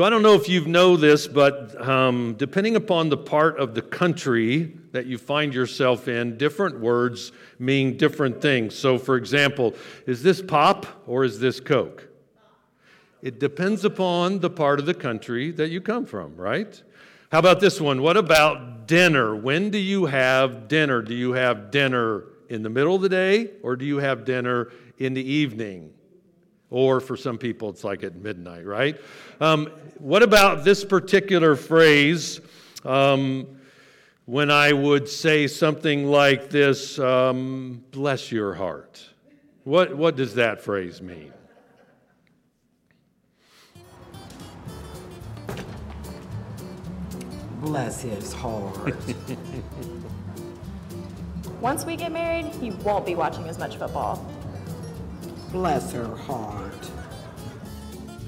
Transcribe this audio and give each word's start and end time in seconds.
So 0.00 0.04
I 0.06 0.08
don't 0.08 0.22
know 0.22 0.32
if 0.32 0.48
you 0.48 0.64
know 0.64 0.96
this, 0.96 1.28
but 1.28 1.78
um, 1.86 2.34
depending 2.38 2.74
upon 2.74 3.10
the 3.10 3.18
part 3.18 3.58
of 3.58 3.74
the 3.74 3.82
country 3.82 4.74
that 4.92 5.04
you 5.04 5.18
find 5.18 5.52
yourself 5.52 6.08
in, 6.08 6.38
different 6.38 6.80
words 6.80 7.32
mean 7.58 7.98
different 7.98 8.40
things. 8.40 8.74
So, 8.74 8.96
for 8.96 9.16
example, 9.16 9.74
is 10.06 10.22
this 10.22 10.40
pop 10.40 10.86
or 11.06 11.22
is 11.22 11.38
this 11.38 11.60
Coke? 11.60 12.08
It 13.20 13.38
depends 13.38 13.84
upon 13.84 14.40
the 14.40 14.48
part 14.48 14.80
of 14.80 14.86
the 14.86 14.94
country 14.94 15.50
that 15.50 15.68
you 15.68 15.82
come 15.82 16.06
from, 16.06 16.34
right? 16.34 16.82
How 17.30 17.40
about 17.40 17.60
this 17.60 17.78
one? 17.78 18.00
What 18.00 18.16
about 18.16 18.86
dinner? 18.86 19.36
When 19.36 19.68
do 19.68 19.76
you 19.76 20.06
have 20.06 20.66
dinner? 20.66 21.02
Do 21.02 21.14
you 21.14 21.32
have 21.32 21.70
dinner 21.70 22.24
in 22.48 22.62
the 22.62 22.70
middle 22.70 22.94
of 22.94 23.02
the 23.02 23.10
day 23.10 23.50
or 23.62 23.76
do 23.76 23.84
you 23.84 23.98
have 23.98 24.24
dinner 24.24 24.72
in 24.96 25.12
the 25.12 25.30
evening? 25.30 25.92
Or 26.70 27.00
for 27.00 27.16
some 27.16 27.36
people, 27.36 27.68
it's 27.70 27.82
like 27.82 28.04
at 28.04 28.14
midnight, 28.14 28.64
right? 28.64 28.96
Um, 29.40 29.66
what 29.98 30.22
about 30.22 30.64
this 30.64 30.84
particular 30.84 31.56
phrase? 31.56 32.40
Um, 32.84 33.46
when 34.26 34.50
I 34.50 34.72
would 34.72 35.08
say 35.08 35.48
something 35.48 36.06
like 36.06 36.50
this, 36.50 37.00
um, 37.00 37.82
bless 37.90 38.30
your 38.30 38.54
heart. 38.54 39.04
What, 39.64 39.96
what 39.96 40.14
does 40.14 40.34
that 40.36 40.62
phrase 40.62 41.02
mean? 41.02 41.32
Bless 47.60 48.02
his 48.02 48.32
heart. 48.32 48.94
Once 51.60 51.84
we 51.84 51.94
get 51.96 52.10
married, 52.12 52.46
he 52.54 52.70
won't 52.70 53.04
be 53.04 53.14
watching 53.14 53.46
as 53.48 53.58
much 53.58 53.76
football. 53.76 54.24
Bless 55.52 55.92
her 55.92 56.14
heart. 56.16 56.90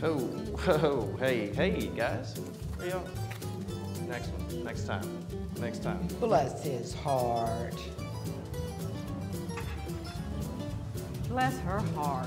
Oh, 0.02 0.28
oh, 0.66 1.16
hey, 1.20 1.52
hey, 1.54 1.86
guys. 1.86 2.34
Where 2.76 2.88
y'all? 2.88 3.06
Next 4.08 4.28
one. 4.30 4.64
Next 4.64 4.86
time. 4.88 5.24
Next 5.60 5.84
time. 5.84 6.08
Bless 6.19 6.64
his 6.64 6.92
heart. 6.92 7.77
Bless 11.28 11.56
her 11.60 11.78
heart. 11.78 12.27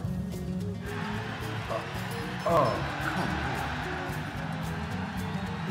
Oh, 2.47 2.73
come 3.03 3.29
on. 3.29 3.55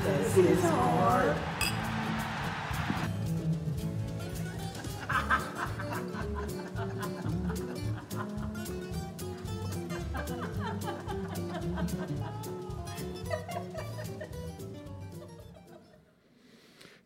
Bless 0.03 0.35
his 0.35 0.63
heart. 0.65 1.54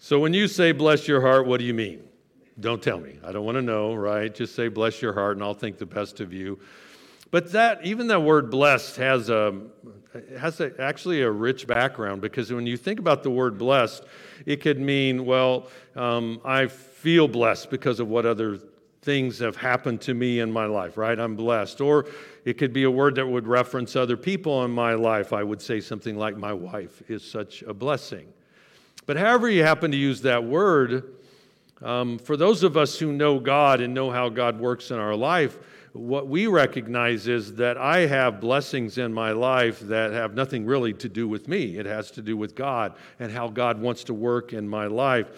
So 0.09 0.19
when 0.19 0.33
you 0.33 0.48
say 0.48 0.73
bless 0.73 1.06
your 1.06 1.20
heart, 1.20 1.47
what 1.47 1.61
do 1.61 1.67
you 1.67 1.75
mean? 1.75 2.03
Don't 2.61 2.83
tell 2.83 2.98
me. 2.98 3.19
I 3.23 3.31
don't 3.31 3.45
want 3.45 3.56
to 3.56 3.62
know, 3.62 3.92
right? 3.92 4.34
Just 4.34 4.55
say 4.55 4.69
bless 4.69 5.03
your 5.03 5.12
heart 5.12 5.37
and 5.37 5.45
I'll 5.45 5.53
think 5.53 5.77
the 5.77 5.84
best 5.84 6.20
of 6.20 6.33
you. 6.33 6.59
But 7.31 7.53
that 7.53 7.84
even 7.84 8.06
that 8.06 8.23
word 8.23 8.50
blessed 8.50 8.97
has 8.97 9.28
a 9.28 9.61
has 10.39 10.61
a, 10.61 10.73
actually 10.81 11.20
a 11.20 11.31
rich 11.31 11.67
background 11.67 12.23
because 12.23 12.50
when 12.50 12.65
you 12.65 12.78
think 12.78 12.98
about 12.98 13.23
the 13.23 13.28
word 13.28 13.59
blessed, 13.59 14.03
it 14.47 14.62
could 14.62 14.81
mean 14.81 15.27
well, 15.27 15.69
um, 15.95 16.41
I 16.43 16.69
feel 16.69 17.28
blessed 17.28 17.69
because 17.69 18.00
of 18.00 18.09
what 18.09 18.25
other 18.25 18.59
things 19.03 19.39
have 19.41 19.56
happened 19.56 20.00
to 20.00 20.15
me 20.15 20.41
in 20.41 20.50
my 20.50 20.65
life, 20.65 20.97
right? 20.97 21.19
I'm 21.19 21.37
blessed. 21.37 21.83
Or 21.83 22.06
it 22.47 22.55
could 22.55 22.72
be 22.72 22.84
a 22.84 22.91
word 22.91 23.17
that 23.17 23.27
would 23.27 23.47
reference 23.47 23.95
other 23.95 24.17
people 24.17 24.65
in 24.65 24.70
my 24.70 24.95
life. 24.95 25.34
I 25.34 25.43
would 25.43 25.61
say 25.61 25.81
something 25.83 26.17
like, 26.17 26.39
My 26.39 26.55
wife 26.55 27.03
is 27.11 27.22
such 27.22 27.61
a 27.61 27.75
blessing. 27.75 28.33
But 29.09 29.17
however 29.17 29.48
you 29.48 29.64
happen 29.64 29.91
to 29.92 29.97
use 29.97 30.20
that 30.20 30.45
word, 30.45 31.14
um, 31.81 32.19
for 32.19 32.37
those 32.37 32.62
of 32.62 32.77
us 32.77 32.98
who 32.98 33.11
know 33.11 33.41
God 33.41 33.81
and 33.81 33.95
know 33.95 34.11
how 34.11 34.28
God 34.28 34.60
works 34.60 34.91
in 34.91 34.99
our 34.99 35.16
life, 35.16 35.56
what 35.94 36.28
we 36.28 36.47
recognize 36.47 37.27
is 37.27 37.55
that 37.55 37.78
I 37.78 38.00
have 38.00 38.38
blessings 38.38 38.99
in 38.99 39.15
my 39.15 39.33
life 39.33 39.81
that 39.81 40.12
have 40.12 40.34
nothing 40.34 40.66
really 40.66 40.93
to 40.93 41.09
do 41.09 41.27
with 41.27 41.49
me. 41.49 41.78
It 41.78 41.87
has 41.87 42.10
to 42.12 42.22
do 42.22 42.37
with 42.37 42.55
God 42.55 42.97
and 43.19 43.33
how 43.33 43.49
God 43.49 43.81
wants 43.81 44.05
to 44.05 44.12
work 44.12 44.53
in 44.53 44.69
my 44.69 44.88
life. 44.88 45.31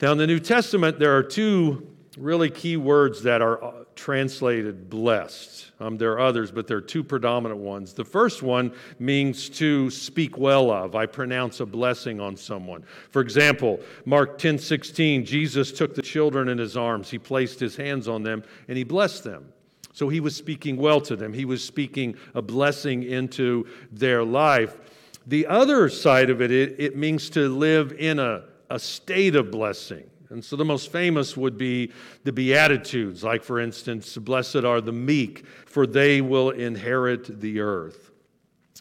Now, 0.00 0.12
in 0.12 0.18
the 0.18 0.28
New 0.28 0.38
Testament, 0.38 1.00
there 1.00 1.16
are 1.16 1.24
two 1.24 1.88
really 2.16 2.50
key 2.50 2.76
words 2.76 3.24
that 3.24 3.42
are 3.42 3.79
translated 4.00 4.88
blessed. 4.88 5.72
Um, 5.78 5.98
there 5.98 6.12
are 6.12 6.20
others, 6.20 6.50
but 6.50 6.66
there 6.66 6.78
are 6.78 6.80
two 6.82 7.04
predominant 7.04 7.60
ones. 7.60 7.92
The 7.92 8.04
first 8.04 8.42
one 8.42 8.72
means 8.98 9.50
to 9.50 9.90
speak 9.90 10.38
well 10.38 10.70
of. 10.70 10.94
I 10.94 11.04
pronounce 11.04 11.60
a 11.60 11.66
blessing 11.66 12.18
on 12.18 12.34
someone. 12.34 12.82
For 13.10 13.20
example, 13.20 13.78
Mark 14.06 14.38
10 14.38 14.58
16, 14.58 15.26
Jesus 15.26 15.70
took 15.70 15.94
the 15.94 16.00
children 16.00 16.48
in 16.48 16.56
his 16.56 16.78
arms, 16.78 17.10
he 17.10 17.18
placed 17.18 17.60
his 17.60 17.76
hands 17.76 18.08
on 18.08 18.22
them, 18.22 18.42
and 18.68 18.78
he 18.78 18.84
blessed 18.84 19.22
them. 19.22 19.52
So 19.92 20.08
he 20.08 20.20
was 20.20 20.34
speaking 20.34 20.78
well 20.78 21.02
to 21.02 21.14
them, 21.14 21.34
he 21.34 21.44
was 21.44 21.62
speaking 21.62 22.16
a 22.34 22.40
blessing 22.40 23.02
into 23.02 23.66
their 23.92 24.24
life. 24.24 24.78
The 25.26 25.46
other 25.46 25.90
side 25.90 26.30
of 26.30 26.40
it, 26.40 26.50
it, 26.50 26.76
it 26.78 26.96
means 26.96 27.28
to 27.30 27.50
live 27.50 27.92
in 27.92 28.18
a, 28.18 28.44
a 28.70 28.78
state 28.78 29.36
of 29.36 29.50
blessing. 29.50 30.09
And 30.30 30.44
so 30.44 30.54
the 30.54 30.64
most 30.64 30.92
famous 30.92 31.36
would 31.36 31.58
be 31.58 31.92
the 32.22 32.32
Beatitudes, 32.32 33.24
like, 33.24 33.42
for 33.42 33.58
instance, 33.58 34.16
blessed 34.16 34.64
are 34.64 34.80
the 34.80 34.92
meek, 34.92 35.44
for 35.66 35.86
they 35.86 36.20
will 36.20 36.50
inherit 36.50 37.40
the 37.40 37.60
earth. 37.60 38.12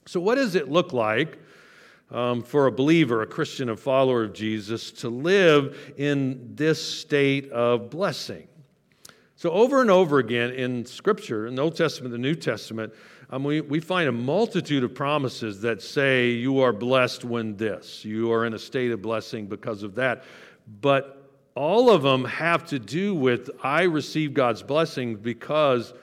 So, 0.06 0.20
what 0.20 0.36
does 0.36 0.56
it 0.56 0.70
look 0.70 0.94
like 0.94 1.40
um, 2.12 2.44
for 2.44 2.68
a 2.68 2.72
believer, 2.72 3.22
a 3.22 3.28
Christian, 3.28 3.70
a 3.70 3.76
follower 3.76 4.24
of 4.24 4.34
Jesus, 4.34 4.92
to 4.92 5.09
live 5.09 5.94
in 5.98 6.56
this 6.56 6.84
state 6.84 7.52
of 7.52 7.90
blessing? 7.90 8.48
So, 9.36 9.52
over 9.52 9.82
and 9.82 9.90
over 9.90 10.20
again 10.20 10.52
in 10.52 10.86
Scripture, 10.86 11.48
in 11.48 11.56
the 11.56 11.62
Old 11.64 11.76
Testament, 11.76 12.12
the 12.12 12.18
New 12.18 12.36
Testament, 12.36 12.94
um, 13.32 13.44
we, 13.44 13.62
we 13.62 13.80
find 13.80 14.09
a 14.09 14.12
multitude 14.12 14.84
of 14.84 14.94
promises 14.94 15.62
that 15.62 15.82
say 15.82 16.32
you 16.32 16.59
are 16.59 16.74
blessed 16.74 17.24
when 17.24 17.56
this, 17.56 18.04
you 18.04 18.32
are 18.32 18.46
in 18.46 18.54
a 18.54 18.59
state 18.59 18.92
of 18.92 19.02
blessing 19.02 19.46
because 19.46 19.84
of 19.84 19.96
that. 19.96 20.24
But 20.82 21.19
all 21.56 21.90
of 21.90 22.04
them 22.04 22.26
have 22.26 22.66
to 22.68 22.80
do 22.80 23.14
with 23.16 23.50
I 23.64 23.84
receive 23.84 24.34
God's 24.34 24.64
blessing 24.64 25.16
because 25.16 25.94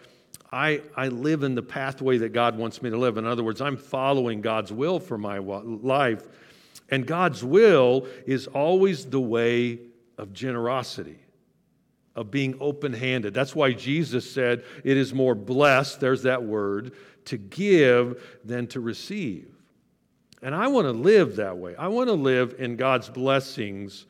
I, 0.53 0.83
I 0.97 1.09
live 1.09 1.43
in 1.43 1.55
the 1.55 1.63
pathway 1.63 2.19
that 2.19 2.33
God 2.33 2.57
wants 2.57 2.83
me 2.83 2.91
to 2.91 2.97
live. 2.97 3.17
In 3.17 3.27
other 3.27 3.43
words, 3.43 3.61
I'm 3.61 3.77
following 3.77 4.41
God's 4.41 4.73
will 4.73 5.01
for 5.01 5.19
my 5.19 5.39
life. 5.39 6.27
And 6.91 7.07
God's 7.07 7.43
will 7.43 8.07
is 8.27 8.47
always 8.47 9.07
the 9.07 9.21
way 9.21 9.81
of 10.19 10.33
generosity, 10.33 11.19
of 12.15 12.31
being 12.31 12.57
open 12.61 12.93
handed. 12.93 13.35
That's 13.35 13.55
why 13.55 13.73
Jesus 13.73 14.31
said 14.31 14.65
it 14.85 14.97
is 14.97 15.13
more 15.13 15.35
blessed, 15.35 16.01
there's 16.01 16.23
that 16.23 16.43
word, 16.43 16.93
to 17.27 17.37
give 17.37 18.23
than 18.45 18.67
to 18.69 18.81
receive. 18.81 19.53
And 20.43 20.55
I 20.55 20.69
want 20.69 20.87
to 20.87 20.93
live 20.93 21.37
that 21.37 21.57
way. 21.57 21.75
I 21.75 21.89
want 21.89 22.09
to 22.09 22.15
live 22.15 22.55
in 22.59 22.77
God's 22.77 23.09
blessings, 23.09 24.07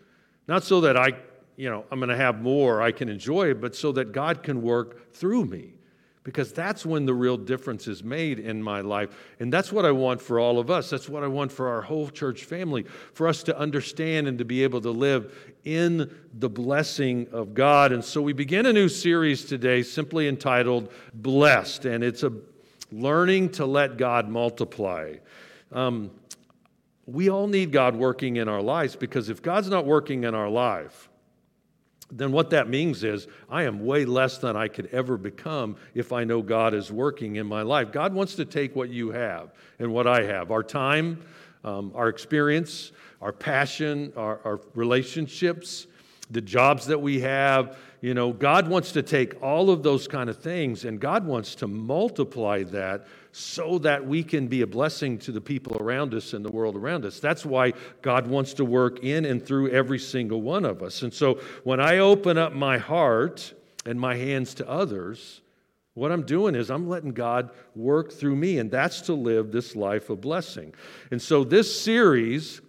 not 0.48 0.64
so 0.64 0.80
that 0.82 0.96
I 0.96 1.12
you 1.56 1.70
know, 1.70 1.84
I'm 1.90 1.98
going 1.98 2.10
to 2.10 2.16
have 2.16 2.40
more, 2.40 2.82
I 2.82 2.92
can 2.92 3.08
enjoy 3.08 3.50
it, 3.50 3.60
but 3.60 3.74
so 3.74 3.92
that 3.92 4.12
God 4.12 4.42
can 4.42 4.62
work 4.62 5.12
through 5.12 5.46
me. 5.46 5.72
Because 6.22 6.52
that's 6.52 6.84
when 6.84 7.06
the 7.06 7.14
real 7.14 7.36
difference 7.36 7.86
is 7.86 8.02
made 8.02 8.40
in 8.40 8.60
my 8.60 8.80
life. 8.80 9.10
And 9.38 9.52
that's 9.52 9.70
what 9.70 9.84
I 9.84 9.92
want 9.92 10.20
for 10.20 10.40
all 10.40 10.58
of 10.58 10.72
us. 10.72 10.90
That's 10.90 11.08
what 11.08 11.22
I 11.22 11.28
want 11.28 11.52
for 11.52 11.68
our 11.68 11.80
whole 11.80 12.08
church 12.08 12.44
family, 12.44 12.84
for 13.14 13.28
us 13.28 13.44
to 13.44 13.56
understand 13.56 14.26
and 14.26 14.36
to 14.38 14.44
be 14.44 14.64
able 14.64 14.80
to 14.80 14.90
live 14.90 15.54
in 15.64 16.12
the 16.34 16.48
blessing 16.48 17.28
of 17.30 17.54
God. 17.54 17.92
And 17.92 18.04
so 18.04 18.20
we 18.20 18.32
begin 18.32 18.66
a 18.66 18.72
new 18.72 18.88
series 18.88 19.44
today 19.44 19.84
simply 19.84 20.26
entitled 20.26 20.92
Blessed. 21.14 21.84
And 21.84 22.02
it's 22.02 22.24
a 22.24 22.32
learning 22.90 23.50
to 23.50 23.64
let 23.64 23.96
God 23.96 24.28
multiply. 24.28 25.14
Um, 25.70 26.10
we 27.06 27.30
all 27.30 27.46
need 27.46 27.70
God 27.70 27.94
working 27.94 28.36
in 28.36 28.48
our 28.48 28.60
lives 28.60 28.96
because 28.96 29.28
if 29.28 29.40
God's 29.40 29.68
not 29.68 29.86
working 29.86 30.24
in 30.24 30.34
our 30.34 30.48
life, 30.48 31.08
then 32.10 32.32
what 32.32 32.50
that 32.50 32.68
means 32.68 33.04
is 33.04 33.26
I 33.48 33.64
am 33.64 33.84
way 33.84 34.04
less 34.04 34.38
than 34.38 34.56
I 34.56 34.68
could 34.68 34.86
ever 34.92 35.16
become 35.16 35.76
if 35.94 36.12
I 36.12 36.24
know 36.24 36.42
God 36.42 36.74
is 36.74 36.92
working 36.92 37.36
in 37.36 37.46
my 37.46 37.62
life. 37.62 37.92
God 37.92 38.12
wants 38.14 38.34
to 38.36 38.44
take 38.44 38.76
what 38.76 38.90
you 38.90 39.10
have 39.10 39.52
and 39.78 39.92
what 39.92 40.06
I 40.06 40.22
have 40.24 40.50
our 40.50 40.62
time, 40.62 41.24
um, 41.64 41.92
our 41.94 42.08
experience, 42.08 42.92
our 43.20 43.32
passion, 43.32 44.12
our, 44.16 44.40
our 44.44 44.60
relationships, 44.74 45.86
the 46.30 46.40
jobs 46.40 46.86
that 46.86 47.00
we 47.00 47.20
have. 47.20 47.76
You 48.00 48.14
know, 48.14 48.32
God 48.32 48.68
wants 48.68 48.92
to 48.92 49.02
take 49.02 49.42
all 49.42 49.70
of 49.70 49.82
those 49.82 50.06
kind 50.06 50.30
of 50.30 50.38
things 50.38 50.84
and 50.84 51.00
God 51.00 51.26
wants 51.26 51.54
to 51.56 51.66
multiply 51.66 52.62
that 52.64 53.06
so 53.38 53.78
that 53.78 54.06
we 54.06 54.22
can 54.22 54.48
be 54.48 54.62
a 54.62 54.66
blessing 54.66 55.18
to 55.18 55.30
the 55.30 55.42
people 55.42 55.76
around 55.78 56.14
us 56.14 56.32
and 56.32 56.42
the 56.42 56.50
world 56.50 56.74
around 56.74 57.04
us. 57.04 57.20
That's 57.20 57.44
why 57.44 57.74
God 58.00 58.26
wants 58.26 58.54
to 58.54 58.64
work 58.64 59.04
in 59.04 59.26
and 59.26 59.44
through 59.44 59.68
every 59.72 59.98
single 59.98 60.40
one 60.40 60.64
of 60.64 60.82
us. 60.82 61.02
And 61.02 61.12
so 61.12 61.40
when 61.62 61.78
I 61.78 61.98
open 61.98 62.38
up 62.38 62.54
my 62.54 62.78
heart 62.78 63.52
and 63.84 64.00
my 64.00 64.16
hands 64.16 64.54
to 64.54 64.66
others, 64.66 65.42
What 65.96 66.12
I'm 66.12 66.24
doing 66.24 66.54
is 66.54 66.70
I'm 66.70 66.86
letting 66.90 67.12
God 67.12 67.48
work 67.74 68.12
through 68.12 68.36
me, 68.36 68.58
and 68.58 68.70
that's 68.70 69.00
to 69.02 69.14
live 69.14 69.50
this 69.50 69.74
life 69.74 70.10
of 70.10 70.20
blessing. 70.20 70.74
And 71.10 71.20
so 71.20 71.42
this 71.42 71.80
series 71.80 72.60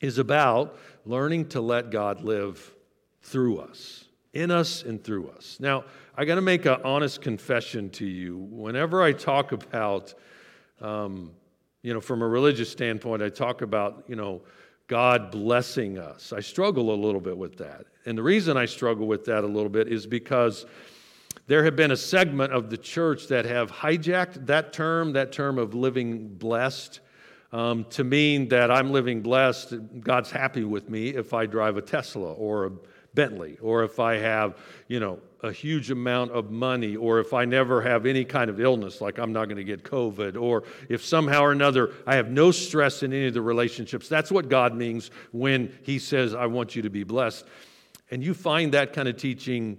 is 0.00 0.16
about 0.16 0.78
learning 1.04 1.48
to 1.48 1.60
let 1.60 1.90
God 1.90 2.22
live 2.22 2.74
through 3.20 3.58
us, 3.58 4.06
in 4.32 4.50
us 4.50 4.82
and 4.82 5.02
through 5.02 5.28
us. 5.30 5.58
Now, 5.60 5.84
I 6.16 6.24
got 6.24 6.36
to 6.36 6.40
make 6.40 6.66
an 6.66 6.80
honest 6.84 7.20
confession 7.20 7.90
to 7.90 8.06
you. 8.06 8.36
Whenever 8.36 9.02
I 9.02 9.12
talk 9.12 9.52
about, 9.52 10.14
um, 10.80 11.32
you 11.82 11.92
know, 11.92 12.00
from 12.00 12.22
a 12.22 12.28
religious 12.28 12.70
standpoint, 12.70 13.22
I 13.22 13.28
talk 13.28 13.62
about, 13.62 14.04
you 14.06 14.16
know, 14.16 14.42
God 14.86 15.30
blessing 15.30 15.98
us. 15.98 16.32
I 16.32 16.40
struggle 16.40 16.92
a 16.92 16.96
little 16.96 17.20
bit 17.20 17.36
with 17.36 17.56
that. 17.58 17.86
And 18.06 18.18
the 18.18 18.22
reason 18.22 18.56
I 18.56 18.66
struggle 18.66 19.06
with 19.06 19.24
that 19.26 19.44
a 19.44 19.46
little 19.46 19.68
bit 19.68 19.88
is 19.88 20.06
because 20.06 20.66
there 21.46 21.64
have 21.64 21.76
been 21.76 21.90
a 21.90 21.96
segment 21.96 22.52
of 22.52 22.70
the 22.70 22.76
church 22.76 23.28
that 23.28 23.44
have 23.44 23.70
hijacked 23.70 24.46
that 24.46 24.72
term, 24.72 25.12
that 25.14 25.32
term 25.32 25.58
of 25.58 25.74
living 25.74 26.28
blessed, 26.28 27.00
um, 27.52 27.84
to 27.90 28.04
mean 28.04 28.48
that 28.48 28.70
I'm 28.70 28.92
living 28.92 29.22
blessed. 29.22 29.74
God's 30.00 30.30
happy 30.30 30.64
with 30.64 30.88
me 30.88 31.08
if 31.08 31.34
I 31.34 31.46
drive 31.46 31.76
a 31.76 31.82
Tesla 31.82 32.32
or 32.32 32.66
a 32.66 32.70
Bentley, 33.14 33.58
or 33.60 33.82
if 33.82 33.98
I 33.98 34.16
have, 34.16 34.56
you 34.86 35.00
know, 35.00 35.18
a 35.42 35.50
huge 35.50 35.90
amount 35.90 36.30
of 36.32 36.50
money, 36.50 36.96
or 36.96 37.18
if 37.18 37.32
I 37.32 37.44
never 37.44 37.80
have 37.82 38.06
any 38.06 38.24
kind 38.24 38.50
of 38.50 38.60
illness, 38.60 39.00
like 39.00 39.18
I'm 39.18 39.32
not 39.32 39.46
going 39.46 39.56
to 39.56 39.64
get 39.64 39.82
COVID, 39.82 40.40
or 40.40 40.64
if 40.88 41.04
somehow 41.04 41.42
or 41.42 41.52
another 41.52 41.92
I 42.06 42.16
have 42.16 42.30
no 42.30 42.50
stress 42.50 43.02
in 43.02 43.12
any 43.12 43.28
of 43.28 43.34
the 43.34 43.42
relationships. 43.42 44.08
That's 44.08 44.30
what 44.30 44.48
God 44.48 44.74
means 44.74 45.10
when 45.32 45.72
He 45.82 45.98
says, 45.98 46.34
I 46.34 46.46
want 46.46 46.76
you 46.76 46.82
to 46.82 46.90
be 46.90 47.04
blessed. 47.04 47.46
And 48.10 48.22
you 48.22 48.34
find 48.34 48.72
that 48.74 48.92
kind 48.92 49.08
of 49.08 49.16
teaching 49.16 49.78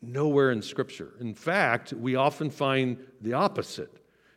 nowhere 0.00 0.50
in 0.50 0.62
Scripture. 0.62 1.12
In 1.20 1.34
fact, 1.34 1.92
we 1.92 2.16
often 2.16 2.50
find 2.50 2.96
the 3.20 3.34
opposite 3.34 3.90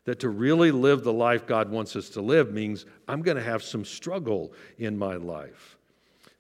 that 0.04 0.20
to 0.20 0.30
really 0.30 0.72
live 0.72 1.04
the 1.04 1.14
life 1.14 1.48
God 1.48 1.70
wants 1.70 1.96
us 1.96 2.10
to 2.10 2.22
live 2.22 2.54
means 2.54 2.86
I'm 3.08 3.22
going 3.22 3.38
to 3.38 3.44
have 3.44 3.64
some 3.64 3.84
struggle 3.84 4.54
in 4.78 4.98
my 4.98 5.16
life. 5.16 5.78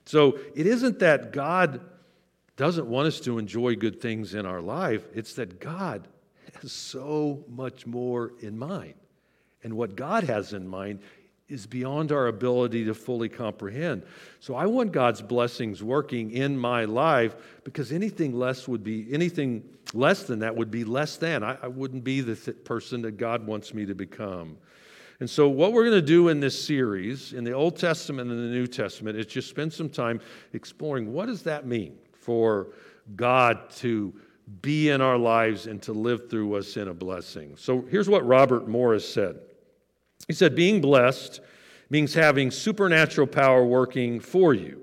So 0.06 0.38
it 0.56 0.68
isn't 0.68 1.00
that 1.00 1.32
God 1.32 1.82
doesn't 2.58 2.88
want 2.88 3.08
us 3.08 3.20
to 3.22 3.38
enjoy 3.38 3.76
good 3.76 4.02
things 4.02 4.34
in 4.34 4.46
our 4.46 4.62
life, 4.62 5.06
it's 5.14 5.34
that 5.36 5.60
God 5.60 6.08
has 6.62 6.72
so 6.72 7.44
much 7.48 7.86
more 7.86 8.34
in 8.40 8.58
mind. 8.58 8.94
And 9.64 9.76
what 9.76 9.96
God 9.96 10.24
has 10.26 10.54
in 10.54 10.68
mind 10.68 11.00
is 11.48 11.68
beyond 11.68 12.12
our 12.12 12.28
ability 12.28 12.86
to 12.86 12.94
fully 12.94 13.30
comprehend. 13.30 14.04
So 14.40 14.56
I 14.56 14.66
want 14.66 14.92
God's 14.92 15.22
blessings 15.22 15.84
working 15.84 16.32
in 16.32 16.58
my 16.58 16.86
life 16.86 17.36
because 17.64 17.92
anything 17.92 18.34
less 18.34 18.68
would 18.68 18.84
be 18.84 19.08
anything 19.14 19.64
less 19.94 20.24
than 20.24 20.40
that 20.40 20.56
would 20.56 20.72
be 20.72 20.84
less 20.84 21.18
than. 21.18 21.44
I, 21.44 21.58
I 21.62 21.68
wouldn't 21.68 22.04
be 22.04 22.22
the 22.22 22.36
th- 22.36 22.64
person 22.64 23.02
that 23.04 23.18
God 23.18 23.46
wants 23.46 23.74
me 23.74 23.86
to 23.86 23.94
become. 23.94 24.58
And 25.20 25.30
so, 25.30 25.48
what 25.48 25.72
we're 25.72 25.86
going 25.86 26.02
to 26.02 26.06
do 26.06 26.28
in 26.30 26.40
this 26.40 26.62
series, 26.62 27.34
in 27.34 27.44
the 27.44 27.54
Old 27.54 27.78
Testament 27.78 28.30
and 28.30 28.40
the 28.40 28.54
New 28.54 28.68
Testament, 28.68 29.18
is 29.18 29.28
just 29.28 29.48
spend 29.48 29.72
some 29.72 29.90
time 29.90 30.20
exploring 30.54 31.14
what 31.14 31.28
does 31.28 31.44
that 31.44 31.66
mean 31.66 31.98
for 32.26 32.70
God 33.16 33.70
to 33.78 34.14
be 34.62 34.90
in 34.90 35.00
our 35.00 35.18
lives 35.18 35.68
and 35.68 35.82
to 35.84 35.94
live 35.94 36.30
through 36.30 36.56
us 36.56 36.76
in 36.76 36.88
a 36.88 36.94
blessing. 36.94 37.56
So, 37.56 37.82
here's 37.90 38.10
what 38.10 38.26
Robert 38.26 38.68
Morris 38.68 39.08
said. 39.08 39.40
He 40.28 40.34
said, 40.34 40.56
Being 40.56 40.82
blessed 40.82 41.40
means 41.90 42.14
having 42.14 42.52
supernatural 42.52 43.28
power 43.28 43.64
working 43.64 44.20
for 44.20 44.54
you. 44.54 44.82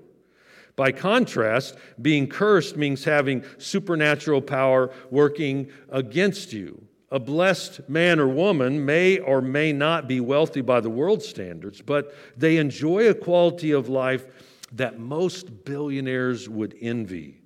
By 0.76 0.92
contrast, 0.92 1.76
being 2.00 2.28
cursed 2.28 2.76
means 2.76 3.04
having 3.04 3.44
supernatural 3.58 4.40
power 4.40 4.90
working 5.10 5.68
against 5.90 6.52
you. 6.52 6.86
A 7.10 7.18
blessed 7.18 7.86
man 7.90 8.18
or 8.18 8.28
woman 8.28 8.86
may 8.86 9.18
or 9.18 9.42
may 9.42 9.72
not 9.72 10.08
be 10.08 10.20
wealthy 10.20 10.62
by 10.62 10.80
the 10.80 10.88
world's 10.88 11.28
standards, 11.28 11.82
but 11.82 12.14
they 12.38 12.56
enjoy 12.56 13.08
a 13.08 13.14
quality 13.14 13.72
of 13.72 13.90
life 13.90 14.24
that 14.72 14.98
most 14.98 15.64
billionaires 15.64 16.48
would 16.48 16.74
envy. 16.80 17.40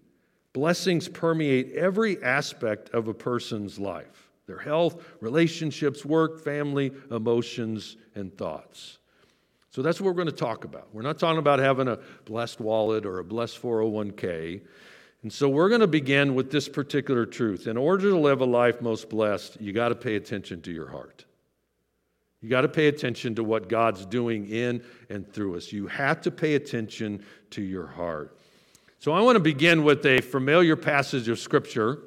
Blessings 0.53 1.09
permeate 1.09 1.73
every 1.73 2.23
aspect 2.23 2.91
of 2.91 3.09
a 3.09 3.15
person's 3.15 3.79
life 3.79 4.31
their 4.47 4.59
health, 4.59 5.05
relationships, 5.21 6.05
work, 6.05 6.41
family, 6.43 6.93
emotions, 7.11 7.97
and 8.15 8.37
thoughts. 8.39 8.99
So 9.71 9.83
that's 9.83 10.01
what 10.01 10.07
we're 10.07 10.23
going 10.23 10.27
to 10.27 10.33
talk 10.33 10.65
about. 10.65 10.89
We're 10.93 11.03
not 11.03 11.19
talking 11.19 11.39
about 11.39 11.59
having 11.59 11.89
a 11.89 11.99
blessed 12.25 12.61
wallet 12.61 13.05
or 13.05 13.19
a 13.19 13.25
blessed 13.25 13.61
401k. 13.61 14.63
And 15.23 15.33
so 15.33 15.49
we're 15.49 15.69
going 15.69 15.81
to 15.81 15.87
begin 15.87 16.35
with 16.35 16.51
this 16.51 16.69
particular 16.69 17.27
truth. 17.27 17.67
In 17.67 17.77
order 17.77 18.11
to 18.11 18.17
live 18.17 18.41
a 18.41 18.47
life 18.47 18.81
most 18.81 19.11
blessed, 19.11 19.61
you 19.61 19.73
got 19.73 19.89
to 19.89 19.95
pay 19.95 20.15
attention 20.15 20.63
to 20.63 20.71
your 20.73 20.89
heart. 20.89 21.25
You 22.47 22.51
got 22.51 22.61
to 22.61 22.69
pay 22.69 22.87
attention 22.87 23.35
to 23.35 23.43
what 23.43 23.69
God's 23.69 24.07
doing 24.07 24.47
in 24.47 24.81
and 25.11 25.29
through 25.29 25.57
us. 25.57 25.73
You 25.73 25.89
have 25.89 26.21
to 26.21 26.31
pay 26.31 26.55
attention 26.55 27.25
to 27.51 27.61
your 27.61 27.89
heart. 27.89 28.39
So 29.01 29.11
I 29.11 29.21
want 29.21 29.35
to 29.35 29.41
begin 29.41 29.83
with 29.83 30.07
a 30.07 30.21
familiar 30.21 30.77
passage 30.77 31.27
of 31.27 31.41
Scripture. 31.41 32.03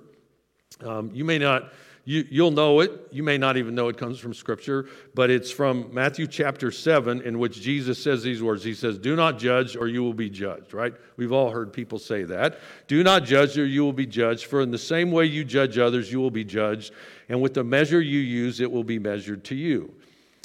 Um, 0.81 1.11
you 1.13 1.25
may 1.25 1.39
not 1.39 1.73
you, 2.05 2.25
you'll 2.29 2.51
know 2.51 2.79
it. 2.79 3.09
You 3.11 3.21
may 3.21 3.37
not 3.37 3.57
even 3.57 3.75
know 3.75 3.89
it 3.89 3.97
comes 3.97 4.17
from 4.17 4.33
Scripture, 4.33 4.87
but 5.13 5.29
it's 5.29 5.51
from 5.51 5.93
Matthew 5.93 6.25
chapter 6.25 6.71
7, 6.71 7.21
in 7.21 7.37
which 7.37 7.61
Jesus 7.61 8.01
says 8.01 8.23
these 8.23 8.41
words. 8.41 8.63
He 8.63 8.73
says, 8.73 8.97
Do 8.97 9.17
not 9.17 9.39
judge, 9.39 9.75
or 9.75 9.89
you 9.89 10.03
will 10.03 10.13
be 10.13 10.29
judged, 10.29 10.73
right? 10.73 10.93
We've 11.17 11.33
all 11.33 11.51
heard 11.51 11.73
people 11.73 11.99
say 11.99 12.23
that. 12.23 12.59
Do 12.87 13.03
not 13.03 13.25
judge, 13.25 13.57
or 13.57 13.65
you 13.65 13.83
will 13.83 13.93
be 13.93 14.05
judged. 14.05 14.45
For 14.45 14.61
in 14.61 14.71
the 14.71 14.77
same 14.77 15.11
way 15.11 15.25
you 15.25 15.43
judge 15.43 15.77
others, 15.77 16.09
you 16.09 16.21
will 16.21 16.31
be 16.31 16.45
judged. 16.45 16.93
And 17.27 17.41
with 17.41 17.55
the 17.55 17.65
measure 17.65 18.01
you 18.01 18.19
use, 18.19 18.61
it 18.61 18.71
will 18.71 18.85
be 18.85 18.99
measured 18.99 19.43
to 19.43 19.55
you. 19.55 19.93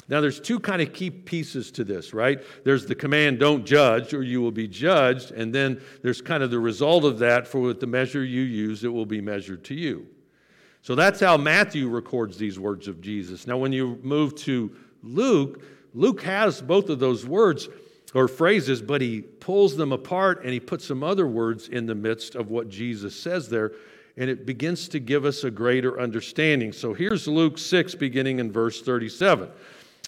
Now, 0.07 0.21
there's 0.21 0.39
two 0.39 0.59
kind 0.59 0.83
of 0.83 0.93
key 0.93 1.09
pieces 1.09 1.71
to 1.71 1.83
this, 1.83 2.13
right? 2.13 2.39
There's 2.63 2.85
the 2.85 2.93
command, 2.93 3.39
don't 3.39 3.65
judge, 3.65 4.13
or 4.13 4.21
you 4.21 4.39
will 4.39 4.51
be 4.51 4.67
judged. 4.67 5.31
And 5.31 5.53
then 5.53 5.81
there's 6.03 6.21
kind 6.21 6.43
of 6.43 6.51
the 6.51 6.59
result 6.59 7.05
of 7.05 7.17
that, 7.19 7.47
for 7.47 7.59
with 7.59 7.79
the 7.79 7.87
measure 7.87 8.23
you 8.23 8.43
use, 8.43 8.83
it 8.83 8.93
will 8.93 9.07
be 9.07 9.19
measured 9.19 9.63
to 9.65 9.73
you. 9.73 10.05
So 10.83 10.93
that's 10.93 11.19
how 11.19 11.37
Matthew 11.37 11.89
records 11.89 12.37
these 12.37 12.59
words 12.59 12.87
of 12.87 13.01
Jesus. 13.01 13.47
Now, 13.47 13.57
when 13.57 13.73
you 13.73 13.99
move 14.03 14.35
to 14.35 14.75
Luke, 15.01 15.63
Luke 15.95 16.21
has 16.21 16.61
both 16.61 16.89
of 16.89 16.99
those 16.99 17.25
words 17.25 17.67
or 18.13 18.27
phrases, 18.27 18.83
but 18.83 19.01
he 19.01 19.21
pulls 19.21 19.75
them 19.75 19.91
apart 19.91 20.43
and 20.43 20.51
he 20.51 20.59
puts 20.59 20.85
some 20.85 21.03
other 21.03 21.25
words 21.25 21.69
in 21.69 21.87
the 21.87 21.95
midst 21.95 22.35
of 22.35 22.51
what 22.51 22.69
Jesus 22.69 23.19
says 23.19 23.49
there, 23.49 23.71
and 24.17 24.29
it 24.29 24.45
begins 24.45 24.87
to 24.89 24.99
give 24.99 25.25
us 25.25 25.43
a 25.43 25.49
greater 25.49 25.99
understanding. 25.99 26.71
So 26.71 26.93
here's 26.93 27.27
Luke 27.27 27.57
6, 27.57 27.95
beginning 27.95 28.37
in 28.37 28.51
verse 28.51 28.81
37. 28.81 29.49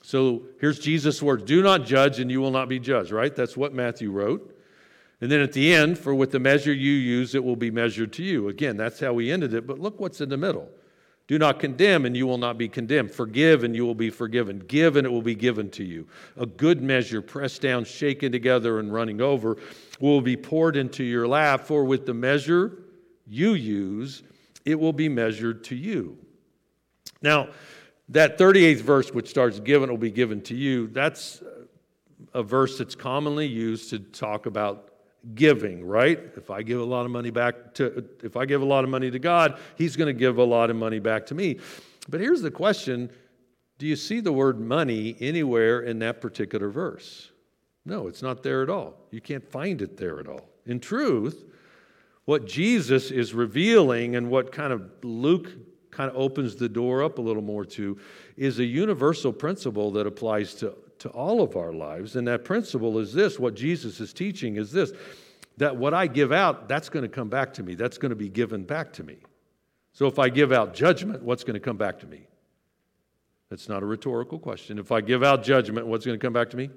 So 0.08 0.44
here's 0.62 0.80
Jesus' 0.80 1.22
words 1.22 1.44
Do 1.44 1.62
not 1.62 1.86
judge, 1.86 2.22
and 2.22 2.32
you 2.32 2.40
will 2.40 2.52
not 2.52 2.70
be 2.70 2.80
judged, 2.80 3.12
right? 3.12 3.36
That's 3.36 3.58
what 3.58 3.74
Matthew 3.74 4.10
wrote. 4.10 4.58
And 5.20 5.30
then 5.30 5.42
at 5.42 5.52
the 5.52 5.74
end, 5.74 6.00
for 6.00 6.16
with 6.16 6.32
the 6.32 6.40
measure 6.40 6.72
you 6.72 6.94
use, 6.94 7.36
it 7.36 7.44
will 7.44 7.58
be 7.58 7.70
measured 7.70 8.14
to 8.14 8.24
you. 8.24 8.48
Again, 8.48 8.78
that's 8.78 9.02
how 9.02 9.12
we 9.12 9.30
ended 9.30 9.54
it. 9.54 9.68
But 9.68 9.80
look 9.80 10.00
what's 10.00 10.22
in 10.22 10.30
the 10.30 10.38
middle. 10.38 10.70
Do 11.28 11.38
not 11.38 11.60
condemn, 11.60 12.06
and 12.06 12.16
you 12.16 12.26
will 12.26 12.38
not 12.38 12.58
be 12.58 12.70
condemned. 12.70 13.12
Forgive, 13.12 13.66
and 13.66 13.76
you 13.76 13.86
will 13.86 13.96
be 13.96 14.10
forgiven. 14.10 14.60
Give, 14.60 14.96
and 14.96 15.06
it 15.06 15.10
will 15.10 15.22
be 15.22 15.36
given 15.36 15.70
to 15.72 15.84
you. 15.84 16.08
A 16.38 16.46
good 16.46 16.82
measure, 16.82 17.22
pressed 17.22 17.62
down, 17.62 17.84
shaken 17.84 18.32
together, 18.32 18.80
and 18.80 18.94
running 18.94 19.20
over, 19.20 19.58
will 20.00 20.22
be 20.22 20.38
poured 20.38 20.78
into 20.78 21.04
your 21.04 21.28
lap. 21.28 21.66
For 21.66 21.84
with 21.84 22.06
the 22.06 22.14
measure 22.14 22.82
you 23.28 23.56
use, 23.56 24.24
it 24.64 24.80
will 24.80 24.94
be 24.94 25.10
measured 25.10 25.66
to 25.66 25.76
you. 25.76 26.18
Now, 27.22 27.50
that 28.10 28.38
38th 28.38 28.82
verse, 28.82 29.12
which 29.12 29.30
starts, 29.30 29.60
Given 29.60 29.90
will 29.90 29.98
be 29.98 30.12
given 30.12 30.42
to 30.44 30.56
you, 30.56 30.88
that's 30.88 31.42
a 32.34 32.44
verse 32.44 32.78
that's 32.78 32.96
commonly 32.96 33.48
used 33.48 33.90
to 33.90 34.00
talk 34.00 34.46
about 34.46 34.92
giving, 35.36 35.86
right? 35.86 36.20
If 36.36 36.50
I 36.50 36.62
give 36.64 36.80
a 36.80 36.86
lot 36.86 37.06
of 37.06 37.12
money 37.12 37.32
back 37.32 37.74
to 37.76 38.06
if 38.24 38.38
I 38.38 38.46
give 38.46 38.62
a 38.62 38.66
lot 38.66 38.84
of 38.84 38.90
money 38.90 39.12
to 39.12 39.20
God, 39.20 39.60
he's 39.76 39.96
going 39.96 40.08
to 40.08 40.18
give 40.18 40.38
a 40.38 40.44
lot 40.44 40.70
of 40.70 40.76
money 40.76 41.00
back 41.00 41.26
to 41.28 41.36
me. 41.36 41.60
But 42.10 42.22
here's 42.22 42.42
the 42.42 42.52
question, 42.52 43.10
do 43.78 43.86
you 43.86 43.96
see 43.96 44.22
the 44.22 44.32
word 44.32 44.60
money 44.60 45.16
anywhere 45.20 45.82
in 45.82 46.00
that 46.00 46.22
particular 46.22 46.70
verse? 46.70 47.32
No, 47.86 48.08
it's 48.08 48.22
not 48.22 48.44
there 48.44 48.64
at 48.64 48.70
all. 48.70 48.96
You 49.12 49.22
can't 49.22 49.50
find 49.50 49.82
it 49.82 49.98
there 49.98 50.20
at 50.20 50.28
all. 50.28 50.50
In 50.66 50.80
truth, 50.80 51.46
what 52.26 52.46
Jesus 52.46 53.12
is 53.12 53.34
revealing 53.34 54.16
and 54.16 54.30
what 54.30 54.52
kind 54.52 54.74
of 54.74 54.90
Luke 55.04 55.50
kind 55.98 56.12
of 56.12 56.16
opens 56.16 56.56
the 56.56 56.70
door 56.70 57.04
up 57.04 57.18
a 57.18 57.22
little 57.22 57.42
more 57.42 57.66
to 57.66 57.98
is 58.38 58.60
a 58.60 58.64
universal 58.64 59.34
principle 59.34 59.90
that 59.92 60.06
applies 60.06 60.54
to 60.54 60.76
to 61.00 61.10
all 61.10 61.42
of 61.42 61.56
our 61.56 61.74
lives. 61.74 62.16
And 62.16 62.28
that 62.28 62.44
principle 62.44 63.00
is 63.00 63.14
this 63.14 63.40
what 63.40 63.56
Jesus 63.56 64.00
is 64.00 64.14
teaching 64.14 64.58
is 64.58 64.72
this 64.72 64.94
that 65.58 65.76
what 65.76 65.96
I 65.96 66.06
give 66.06 66.32
out, 66.32 66.68
that's 66.68 66.88
going 66.88 67.02
to 67.02 67.10
come 67.10 67.30
back 67.30 67.52
to 67.56 67.64
me. 67.64 67.74
That's 67.74 67.98
going 67.98 68.12
to 68.12 68.16
be 68.16 68.30
given 68.30 68.64
back 68.64 68.94
to 68.94 69.04
me. 69.04 69.18
So 69.92 70.06
if 70.06 70.20
I 70.20 70.30
give 70.30 70.52
out 70.52 70.76
judgment, 70.76 71.24
what's 71.24 71.44
going 71.44 71.56
to 71.56 71.60
come 71.60 71.78
back 71.78 72.00
to 72.02 72.06
me? 72.06 72.28
That's 73.50 73.68
not 73.68 73.82
a 73.82 73.86
rhetorical 73.88 74.38
question. 74.38 74.78
If 74.78 74.92
I 74.92 75.02
give 75.02 75.24
out 75.24 75.44
judgment, 75.44 75.88
what's 75.88 76.06
going 76.06 76.20
to 76.20 76.24
come 76.24 76.34
back 76.34 76.52
to 76.52 76.58
me? 76.58 76.70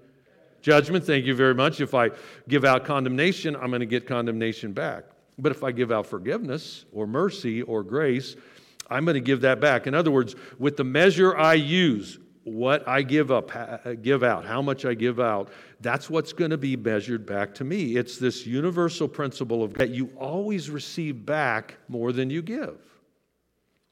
Judgment, 0.62 1.04
thank 1.04 1.26
you 1.26 1.34
very 1.34 1.54
much. 1.54 1.82
If 1.82 1.94
I 1.94 2.10
give 2.48 2.64
out 2.64 2.86
condemnation, 2.86 3.54
I'm 3.54 3.68
going 3.68 3.80
to 3.80 3.86
get 3.86 4.06
condemnation 4.06 4.72
back. 4.72 5.04
But 5.38 5.52
if 5.52 5.62
I 5.62 5.72
give 5.72 5.92
out 5.92 6.06
forgiveness 6.06 6.86
or 6.92 7.06
mercy 7.06 7.60
or 7.62 7.82
grace, 7.82 8.36
I'm 8.90 9.04
going 9.04 9.14
to 9.14 9.20
give 9.20 9.42
that 9.42 9.60
back. 9.60 9.86
In 9.86 9.94
other 9.94 10.10
words, 10.10 10.34
with 10.58 10.76
the 10.76 10.84
measure 10.84 11.36
I 11.36 11.54
use, 11.54 12.18
what 12.44 12.86
I 12.88 13.02
give 13.02 13.30
up, 13.30 13.52
give 14.02 14.22
out, 14.22 14.44
how 14.44 14.60
much 14.60 14.84
I 14.84 14.94
give 14.94 15.20
out, 15.20 15.50
that's 15.80 16.10
what's 16.10 16.32
going 16.32 16.50
to 16.50 16.58
be 16.58 16.76
measured 16.76 17.24
back 17.24 17.54
to 17.56 17.64
me. 17.64 17.96
It's 17.96 18.18
this 18.18 18.46
universal 18.46 19.06
principle 19.06 19.62
of 19.62 19.74
that 19.74 19.90
you 19.90 20.10
always 20.18 20.70
receive 20.70 21.24
back 21.24 21.76
more 21.88 22.12
than 22.12 22.30
you 22.30 22.42
give. 22.42 22.78